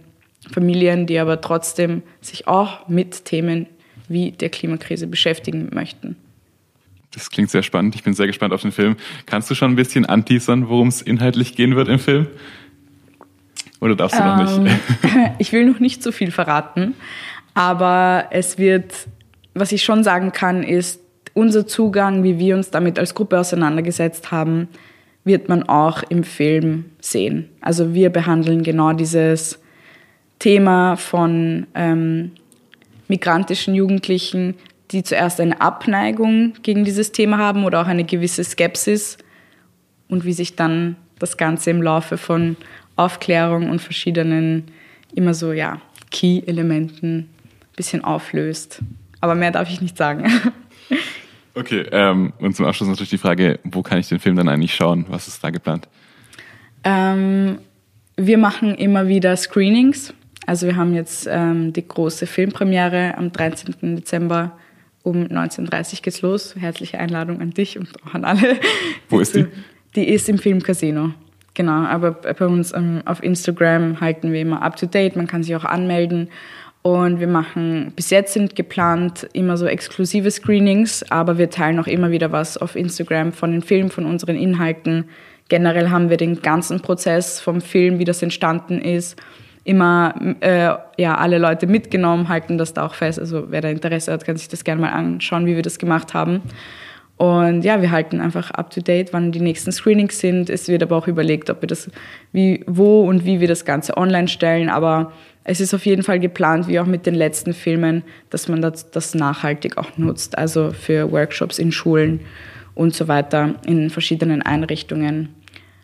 Familien, 0.52 1.06
die 1.06 1.20
aber 1.20 1.42
trotzdem 1.42 2.02
sich 2.22 2.48
auch 2.48 2.88
mit 2.88 3.26
Themen 3.26 3.68
wie 4.08 4.32
der 4.32 4.50
Klimakrise 4.50 5.08
beschäftigen 5.08 5.70
möchten. 5.74 6.16
Das 7.12 7.30
klingt 7.30 7.50
sehr 7.50 7.64
spannend. 7.64 7.96
Ich 7.96 8.04
bin 8.04 8.14
sehr 8.14 8.28
gespannt 8.28 8.54
auf 8.54 8.62
den 8.62 8.72
Film. 8.72 8.98
Kannst 9.26 9.50
du 9.50 9.56
schon 9.56 9.72
ein 9.72 9.76
bisschen 9.76 10.06
anteasern, 10.06 10.68
worum 10.68 10.90
es 10.90 11.02
inhaltlich 11.02 11.56
gehen 11.56 11.76
wird 11.76 11.88
im 11.88 12.00
Film? 12.00 12.28
Oder 13.80 13.96
darfst 13.96 14.18
du 14.18 14.24
ähm, 14.24 14.28
noch 14.28 14.60
nicht? 14.60 14.74
Ähm, 15.04 15.30
ich 15.40 15.54
will 15.54 15.66
noch 15.66 15.80
nicht 15.80 16.04
so 16.04 16.12
viel 16.12 16.32
verraten, 16.32 16.94
aber 17.54 18.28
es 18.32 18.58
wird, 18.58 18.94
was 19.54 19.72
ich 19.72 19.84
schon 19.84 20.04
sagen 20.04 20.32
kann, 20.32 20.64
ist, 20.64 21.00
unser 21.36 21.68
Zugang, 21.68 22.24
wie 22.24 22.40
wir 22.40 22.56
uns 22.56 22.72
damit 22.72 22.98
als 22.98 23.14
Gruppe 23.14 23.40
auseinandergesetzt 23.40 24.32
haben, 24.32 24.70
wird 25.24 25.50
man 25.50 25.64
auch 25.64 26.02
im 26.10 26.24
Film 26.24 26.86
sehen. 27.00 27.50
Also 27.62 27.94
wir 27.94 28.10
behandeln 28.10 28.64
genau 28.64 28.94
dieses 28.94 29.60
Thema 30.40 30.96
von 30.96 31.68
ähm, 31.76 32.32
migrantischen 33.08 33.76
Jugendlichen, 33.76 34.56
die 34.92 35.04
zuerst 35.04 35.42
eine 35.42 35.62
Abneigung 35.62 36.54
gegen 36.64 36.86
dieses 36.86 37.12
Thema 37.12 37.38
haben 37.38 37.66
oder 37.66 37.82
auch 37.82 37.88
eine 37.88 38.06
gewisse 38.06 38.44
Skepsis 38.44 39.18
und 40.08 40.26
wie 40.26 40.34
sich 40.34 40.56
dann 40.56 40.96
das 41.20 41.38
Ganze 41.38 41.72
im 41.72 41.82
Laufe 41.82 42.18
von 42.18 42.56
Aufklärung 42.96 43.70
und 43.70 43.82
verschiedenen 43.82 44.66
immer 45.14 45.34
so 45.34 45.52
ja 45.52 45.82
Key-Elementen 46.12 47.18
ein 47.18 47.30
bisschen 47.76 48.04
auflöst. 48.04 48.80
Aber 49.22 49.36
mehr 49.36 49.52
darf 49.52 49.70
ich 49.70 49.82
nicht 49.82 49.98
sagen. 49.98 50.26
Okay, 51.56 51.86
ähm, 51.92 52.34
und 52.40 52.56
zum 52.56 52.66
Abschluss 52.66 52.90
natürlich 52.90 53.10
die 53.10 53.18
Frage, 53.18 53.60
wo 53.64 53.82
kann 53.82 53.98
ich 53.98 54.10
den 54.10 54.20
Film 54.20 54.36
dann 54.36 54.50
eigentlich 54.50 54.76
schauen? 54.76 55.06
Was 55.08 55.28
ist 55.28 55.44
da 55.44 55.50
geplant? 55.50 55.88
Ähm, 56.84 57.60
wir 58.18 58.38
machen 58.38 58.76
immer 58.76 59.08
wieder 59.08 59.36
Screenings. 59.38 60.14
Also 60.46 60.68
wir 60.68 60.76
haben 60.76 60.94
jetzt 60.94 61.28
ähm, 61.30 61.74
die 61.74 61.88
große 61.88 62.28
Filmpremiere 62.28 63.18
am 63.18 63.32
13. 63.32 63.96
Dezember 63.96 64.52
um 65.02 65.24
19.30 65.24 65.62
Uhr 65.94 66.00
geht's 66.02 66.22
los. 66.22 66.56
Herzliche 66.58 67.00
Einladung 67.00 67.40
an 67.40 67.52
dich 67.52 67.80
und 67.80 67.90
auch 68.06 68.14
an 68.14 68.26
alle. 68.26 68.60
Wo 69.10 69.20
ist 69.20 69.36
die? 69.36 69.46
Die 69.96 70.10
ist 70.10 70.28
im 70.28 70.38
Filmcasino. 70.38 71.14
Genau, 71.54 71.86
aber 71.86 72.12
bei 72.12 72.46
uns 72.46 72.74
ähm, 72.74 73.02
auf 73.06 73.24
Instagram 73.24 74.02
halten 74.02 74.34
wir 74.34 74.42
immer 74.42 74.62
up 74.62 74.76
to 74.76 74.88
date. 74.88 75.16
Man 75.16 75.26
kann 75.26 75.42
sich 75.42 75.56
auch 75.56 75.64
anmelden. 75.64 76.30
Und 76.86 77.20
wir 77.20 77.26
machen, 77.26 77.94
bis 77.96 78.12
jetzt 78.12 78.34
sind 78.34 78.56
geplant 78.56 79.28
immer 79.34 79.58
so 79.58 79.66
exklusive 79.66 80.30
Screenings, 80.30 81.04
aber 81.10 81.40
wir 81.40 81.50
teilen 81.50 81.80
auch 81.80 81.88
immer 81.88 82.12
wieder 82.12 82.32
was 82.32 82.58
auf 82.58 82.76
Instagram 82.76 83.34
von 83.34 83.52
den 83.52 83.64
Filmen, 83.64 83.90
von 83.90 84.06
unseren 84.06 84.36
Inhalten. 84.36 85.06
Generell 85.50 85.90
haben 85.90 86.12
wir 86.12 86.18
den 86.18 86.44
ganzen 86.44 86.82
Prozess 86.82 87.42
vom 87.42 87.60
Film, 87.60 87.98
wie 87.98 88.04
das 88.04 88.22
entstanden 88.22 88.80
ist, 88.80 89.20
immer 89.64 90.14
äh, 90.42 90.76
ja, 91.02 91.16
alle 91.16 91.40
Leute 91.40 91.66
mitgenommen, 91.66 92.30
halten 92.30 92.60
das 92.60 92.74
da 92.74 92.86
auch 92.86 92.94
fest. 92.94 93.20
Also 93.20 93.46
wer 93.50 93.62
da 93.62 93.70
Interesse 93.70 94.12
hat, 94.14 94.24
kann 94.24 94.38
sich 94.38 94.50
das 94.50 94.64
gerne 94.64 94.82
mal 94.82 94.92
anschauen, 94.92 95.48
wie 95.48 95.56
wir 95.56 95.64
das 95.64 95.80
gemacht 95.80 96.14
haben. 96.14 96.44
Und 97.18 97.64
ja, 97.64 97.82
wir 97.82 97.90
halten 97.90 98.22
einfach 98.22 98.52
up 98.52 98.70
to 98.70 98.82
date, 98.82 99.12
wann 99.12 99.32
die 99.32 99.40
nächsten 99.40 99.72
Screenings 99.72 100.20
sind. 100.20 100.52
Es 100.52 100.68
wird 100.68 100.84
aber 100.84 100.98
auch 100.98 101.08
überlegt, 101.08 101.50
ob 101.50 101.62
wir 101.62 101.68
das, 101.68 101.90
wie, 102.32 102.64
wo 102.68 103.08
und 103.08 103.26
wie 103.26 103.40
wir 103.40 103.48
das 103.48 103.66
Ganze 103.66 103.98
online 103.98 104.28
stellen. 104.28 104.70
Aber 104.70 105.14
es 105.48 105.62
ist 105.62 105.74
auf 105.74 105.86
jeden 105.86 106.04
Fall 106.04 106.20
geplant, 106.20 106.68
wie 106.68 106.80
auch 106.80 106.88
mit 106.88 107.06
den 107.06 107.14
letzten 107.14 107.54
Filmen, 107.54 108.04
dass 108.32 108.50
man 108.50 108.62
das, 108.62 108.90
das 108.90 109.14
nachhaltig 109.14 109.78
auch 109.78 109.96
nutzt. 109.96 110.38
Also 110.38 110.72
für 110.72 111.12
Workshops 111.12 111.60
in 111.60 111.72
Schulen 111.72 112.22
und 112.74 112.96
so 112.96 113.08
weiter, 113.08 113.56
in 113.66 113.92
verschiedenen 113.92 114.42
Einrichtungen. 114.42 115.30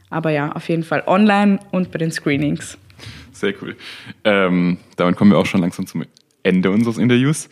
Aber 0.09 0.31
ja, 0.31 0.51
auf 0.51 0.67
jeden 0.67 0.83
Fall 0.83 1.03
online 1.05 1.59
und 1.71 1.91
bei 1.91 1.99
den 1.99 2.11
Screenings. 2.11 2.77
Sehr 3.31 3.53
cool. 3.61 3.77
Ähm, 4.23 4.77
damit 4.97 5.15
kommen 5.15 5.31
wir 5.31 5.37
auch 5.37 5.45
schon 5.45 5.61
langsam 5.61 5.85
zum 5.85 6.05
Ende 6.41 6.71
unseres 6.71 6.97
Interviews. 6.97 7.47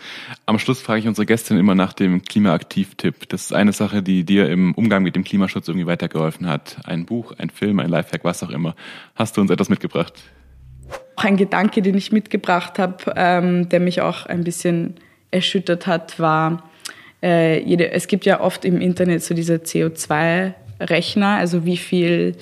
Am 0.48 0.58
Schluss 0.58 0.82
frage 0.82 1.02
ich 1.02 1.08
unsere 1.08 1.28
Gästin 1.28 1.58
immer 1.58 1.76
nach 1.76 1.94
dem 1.94 2.24
Klimaaktiv-Tipp. 2.24 3.30
Das 3.30 3.44
ist 3.44 3.54
eine 3.54 3.72
Sache, 3.72 4.02
die 4.02 4.24
dir 4.24 4.50
im 4.50 4.74
Umgang 4.74 5.04
mit 5.04 5.16
dem 5.16 5.24
Klimaschutz 5.24 5.68
irgendwie 5.68 5.86
weitergeholfen 5.86 6.48
hat. 6.48 6.78
Ein 6.86 7.06
Buch, 7.06 7.34
ein 7.38 7.52
Film, 7.52 7.80
ein 7.80 7.90
Lifehack, 7.90 8.24
was 8.24 8.42
auch 8.42 8.50
immer. 8.50 8.76
Hast 9.14 9.38
du 9.38 9.42
uns 9.42 9.52
etwas 9.52 9.70
mitgebracht? 9.70 10.14
Auch 11.20 11.26
ein 11.26 11.36
Gedanke, 11.36 11.82
den 11.82 11.98
ich 11.98 12.14
mitgebracht 12.14 12.80
habe, 12.80 13.14
ähm, 13.18 13.68
der 13.68 13.82
mich 13.82 14.00
auch 14.00 14.26
ein 14.26 14.46
bisschen 14.46 14.96
erschüttert 15.32 15.86
hat, 15.86 16.18
war, 16.18 16.64
äh, 17.22 17.62
jede, 17.62 17.92
es 17.92 18.08
gibt 18.08 18.26
ja 18.26 18.40
oft 18.40 18.64
im 18.64 18.80
Internet 18.80 19.22
so 19.22 19.34
diese 19.34 19.56
CO2-Rechner, 19.56 21.36
also 21.36 21.66
wie 21.66 21.76
viel, 21.76 22.38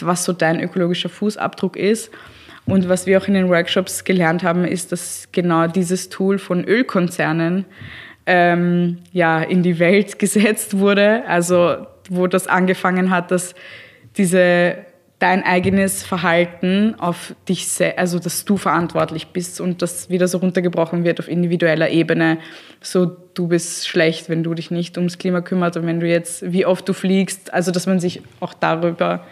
was 0.00 0.24
so 0.24 0.32
dein 0.32 0.62
ökologischer 0.62 1.10
Fußabdruck 1.10 1.76
ist. 1.76 2.10
Und 2.64 2.88
was 2.88 3.04
wir 3.04 3.18
auch 3.18 3.28
in 3.28 3.34
den 3.34 3.50
Workshops 3.50 4.02
gelernt 4.02 4.42
haben, 4.44 4.64
ist, 4.64 4.92
dass 4.92 5.28
genau 5.32 5.66
dieses 5.66 6.08
Tool 6.08 6.38
von 6.38 6.64
Ölkonzernen 6.64 7.66
ähm, 8.24 8.96
ja, 9.12 9.42
in 9.42 9.62
die 9.62 9.78
Welt 9.78 10.18
gesetzt 10.18 10.78
wurde. 10.78 11.24
Also 11.26 11.86
wo 12.08 12.28
das 12.28 12.46
angefangen 12.46 13.10
hat, 13.10 13.30
dass 13.30 13.54
diese 14.16 14.78
dein 15.22 15.44
eigenes 15.44 16.02
Verhalten 16.02 16.96
auf 16.98 17.36
dich, 17.48 17.68
also 17.96 18.18
dass 18.18 18.44
du 18.44 18.56
verantwortlich 18.56 19.28
bist 19.28 19.60
und 19.60 19.80
das 19.80 20.10
wieder 20.10 20.26
so 20.26 20.38
runtergebrochen 20.38 21.04
wird 21.04 21.20
auf 21.20 21.28
individueller 21.28 21.90
Ebene. 21.90 22.38
So, 22.80 23.06
du 23.06 23.46
bist 23.46 23.86
schlecht, 23.86 24.28
wenn 24.28 24.42
du 24.42 24.52
dich 24.52 24.72
nicht 24.72 24.98
ums 24.98 25.18
Klima 25.18 25.40
kümmerst 25.40 25.76
und 25.76 25.86
wenn 25.86 26.00
du 26.00 26.08
jetzt, 26.08 26.52
wie 26.52 26.66
oft 26.66 26.88
du 26.88 26.92
fliegst, 26.92 27.54
also 27.54 27.70
dass 27.70 27.86
man 27.86 28.00
sich 28.00 28.20
auch 28.40 28.52
darüber 28.52 29.24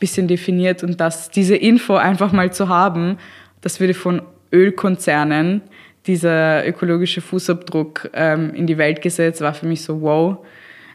bisschen 0.00 0.28
definiert 0.28 0.82
und 0.82 0.98
dass 0.98 1.30
diese 1.30 1.56
Info 1.56 1.94
einfach 1.94 2.32
mal 2.32 2.50
zu 2.50 2.70
haben, 2.70 3.18
das 3.60 3.80
würde 3.80 3.92
von 3.92 4.22
Ölkonzernen, 4.50 5.60
dieser 6.06 6.66
ökologische 6.66 7.20
Fußabdruck 7.20 8.10
ähm, 8.14 8.54
in 8.54 8.66
die 8.66 8.78
Welt 8.78 9.02
gesetzt, 9.02 9.42
war 9.42 9.52
für 9.52 9.66
mich 9.66 9.82
so 9.82 10.00
wow. 10.00 10.38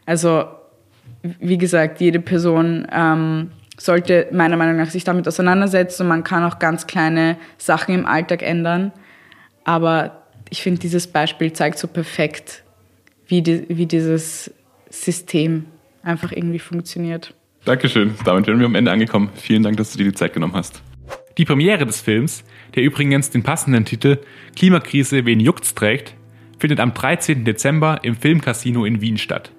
Also 0.06 0.44
wie 1.22 1.58
gesagt, 1.58 2.00
jede 2.00 2.18
Person 2.18 2.86
ähm, 2.92 3.50
sollte 3.80 4.28
meiner 4.30 4.58
Meinung 4.58 4.76
nach 4.76 4.90
sich 4.90 5.04
damit 5.04 5.26
auseinandersetzen 5.26 6.02
und 6.02 6.08
man 6.08 6.22
kann 6.22 6.44
auch 6.44 6.58
ganz 6.58 6.86
kleine 6.86 7.38
Sachen 7.56 7.94
im 7.94 8.04
Alltag 8.04 8.42
ändern. 8.42 8.92
Aber 9.64 10.24
ich 10.50 10.62
finde, 10.62 10.80
dieses 10.80 11.06
Beispiel 11.06 11.52
zeigt 11.54 11.78
so 11.78 11.88
perfekt, 11.88 12.62
wie, 13.26 13.40
die, 13.40 13.64
wie 13.68 13.86
dieses 13.86 14.52
System 14.90 15.64
einfach 16.02 16.30
irgendwie 16.30 16.58
funktioniert. 16.58 17.34
Dankeschön. 17.64 18.14
Damit 18.24 18.46
wären 18.46 18.58
wir 18.58 18.66
am 18.66 18.74
Ende 18.74 18.90
angekommen. 18.90 19.30
Vielen 19.34 19.62
Dank, 19.62 19.78
dass 19.78 19.92
du 19.92 19.98
dir 19.98 20.04
die 20.04 20.14
Zeit 20.14 20.34
genommen 20.34 20.54
hast. 20.54 20.82
Die 21.38 21.46
Premiere 21.46 21.86
des 21.86 22.02
Films, 22.02 22.44
der 22.74 22.82
übrigens 22.82 23.30
den 23.30 23.42
passenden 23.42 23.86
Titel 23.86 24.18
Klimakrise, 24.56 25.24
wen 25.24 25.40
juckt's 25.40 25.74
trägt, 25.74 26.14
findet 26.58 26.80
am 26.80 26.92
13. 26.92 27.46
Dezember 27.46 28.00
im 28.02 28.14
Filmcasino 28.14 28.84
in 28.84 29.00
Wien 29.00 29.16
statt. 29.16 29.52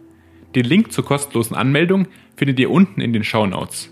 Den 0.54 0.66
Link 0.66 0.92
zur 0.92 1.06
kostenlosen 1.06 1.56
Anmeldung 1.56 2.08
findet 2.36 2.60
ihr 2.60 2.70
unten 2.70 3.02
in 3.02 3.14
den 3.14 3.24
Show 3.24 3.48
Notes. 3.48 3.92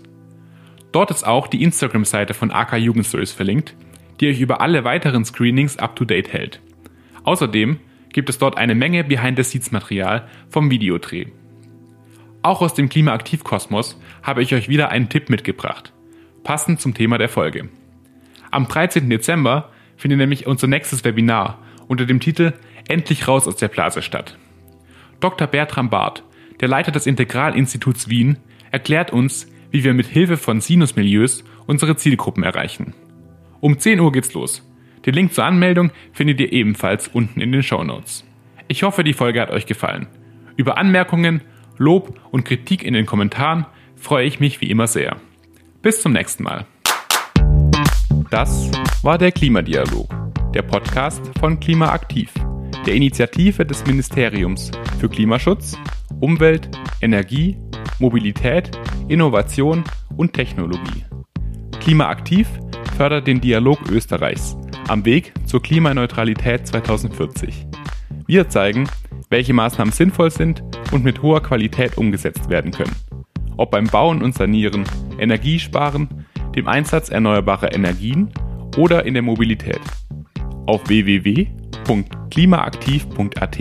Dort 0.92 1.10
ist 1.10 1.26
auch 1.26 1.46
die 1.46 1.62
Instagram-Seite 1.62 2.34
von 2.34 2.50
AK 2.50 2.76
Jugendstories 2.78 3.32
verlinkt, 3.32 3.74
die 4.20 4.28
euch 4.28 4.40
über 4.40 4.60
alle 4.60 4.84
weiteren 4.84 5.24
Screenings 5.24 5.78
up 5.78 5.96
to 5.96 6.04
date 6.04 6.32
hält. 6.32 6.60
Außerdem 7.24 7.78
gibt 8.12 8.28
es 8.28 8.38
dort 8.38 8.58
eine 8.58 8.74
Menge 8.74 9.04
Behind-the-Scenes-Material 9.04 10.28
vom 10.48 10.70
Videodreh. 10.70 11.26
Auch 12.42 12.62
aus 12.62 12.74
dem 12.74 12.88
Klimaaktivkosmos 12.88 14.00
habe 14.22 14.42
ich 14.42 14.54
euch 14.54 14.68
wieder 14.68 14.88
einen 14.88 15.08
Tipp 15.08 15.28
mitgebracht, 15.28 15.92
passend 16.42 16.80
zum 16.80 16.94
Thema 16.94 17.18
der 17.18 17.28
Folge. 17.28 17.68
Am 18.50 18.66
13. 18.66 19.08
Dezember 19.08 19.70
findet 19.96 20.18
nämlich 20.18 20.46
unser 20.46 20.66
nächstes 20.66 21.04
Webinar 21.04 21.58
unter 21.86 22.06
dem 22.06 22.20
Titel 22.20 22.54
Endlich 22.88 23.28
raus 23.28 23.46
aus 23.46 23.56
der 23.56 23.68
Blase 23.68 24.02
statt. 24.02 24.36
Dr. 25.20 25.46
Bertram 25.46 25.90
Barth, 25.90 26.24
der 26.60 26.68
Leiter 26.68 26.90
des 26.90 27.06
Integralinstituts 27.06 28.08
Wien, 28.08 28.38
erklärt 28.72 29.12
uns, 29.12 29.46
wie 29.70 29.84
wir 29.84 29.94
mit 29.94 30.06
Hilfe 30.06 30.36
von 30.36 30.60
Sinusmilieus 30.60 31.44
unsere 31.66 31.96
Zielgruppen 31.96 32.42
erreichen. 32.42 32.94
Um 33.60 33.78
10 33.78 34.00
Uhr 34.00 34.12
geht's 34.12 34.34
los. 34.34 34.66
Den 35.06 35.14
Link 35.14 35.32
zur 35.32 35.44
Anmeldung 35.44 35.90
findet 36.12 36.40
ihr 36.40 36.52
ebenfalls 36.52 37.08
unten 37.08 37.40
in 37.40 37.52
den 37.52 37.62
Show 37.62 37.82
Notes. 37.82 38.24
Ich 38.68 38.82
hoffe, 38.82 39.04
die 39.04 39.14
Folge 39.14 39.40
hat 39.40 39.50
euch 39.50 39.66
gefallen. 39.66 40.06
Über 40.56 40.78
Anmerkungen, 40.78 41.42
Lob 41.78 42.18
und 42.30 42.44
Kritik 42.44 42.84
in 42.84 42.94
den 42.94 43.06
Kommentaren 43.06 43.66
freue 43.96 44.26
ich 44.26 44.40
mich 44.40 44.60
wie 44.60 44.70
immer 44.70 44.86
sehr. 44.86 45.16
Bis 45.82 46.02
zum 46.02 46.12
nächsten 46.12 46.42
Mal. 46.42 46.66
Das 48.30 48.70
war 49.02 49.18
der 49.18 49.32
Klimadialog, 49.32 50.08
der 50.54 50.62
Podcast 50.62 51.22
von 51.40 51.58
Klimaaktiv, 51.58 52.32
der 52.86 52.94
Initiative 52.94 53.64
des 53.64 53.84
Ministeriums 53.86 54.70
für 54.98 55.08
Klimaschutz, 55.08 55.78
Umwelt, 56.20 56.68
Energie, 57.00 57.56
Mobilität, 58.00 58.70
Innovation 59.08 59.84
und 60.16 60.32
Technologie. 60.32 61.04
Klimaaktiv 61.80 62.48
fördert 62.96 63.26
den 63.26 63.40
Dialog 63.40 63.90
Österreichs 63.90 64.56
am 64.88 65.04
Weg 65.04 65.34
zur 65.46 65.60
Klimaneutralität 65.62 66.66
2040. 66.66 67.66
Wir 68.26 68.48
zeigen, 68.48 68.88
welche 69.28 69.52
Maßnahmen 69.52 69.92
sinnvoll 69.92 70.30
sind 70.30 70.62
und 70.92 71.04
mit 71.04 71.20
hoher 71.22 71.42
Qualität 71.42 71.98
umgesetzt 71.98 72.48
werden 72.48 72.70
können. 72.72 72.96
Ob 73.56 73.70
beim 73.70 73.86
Bauen 73.86 74.22
und 74.22 74.34
Sanieren, 74.34 74.84
Energiesparen, 75.18 76.26
dem 76.56 76.66
Einsatz 76.68 77.10
erneuerbarer 77.10 77.74
Energien 77.74 78.30
oder 78.76 79.06
in 79.06 79.14
der 79.14 79.22
Mobilität. 79.22 79.80
Auf 80.66 80.88
www.klimaaktiv.at 80.88 83.58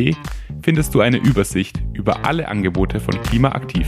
findest 0.61 0.93
du 0.95 1.01
eine 1.01 1.17
Übersicht 1.17 1.81
über 1.93 2.25
alle 2.25 2.47
Angebote 2.47 2.99
von 2.99 3.21
Klimaaktiv. 3.23 3.87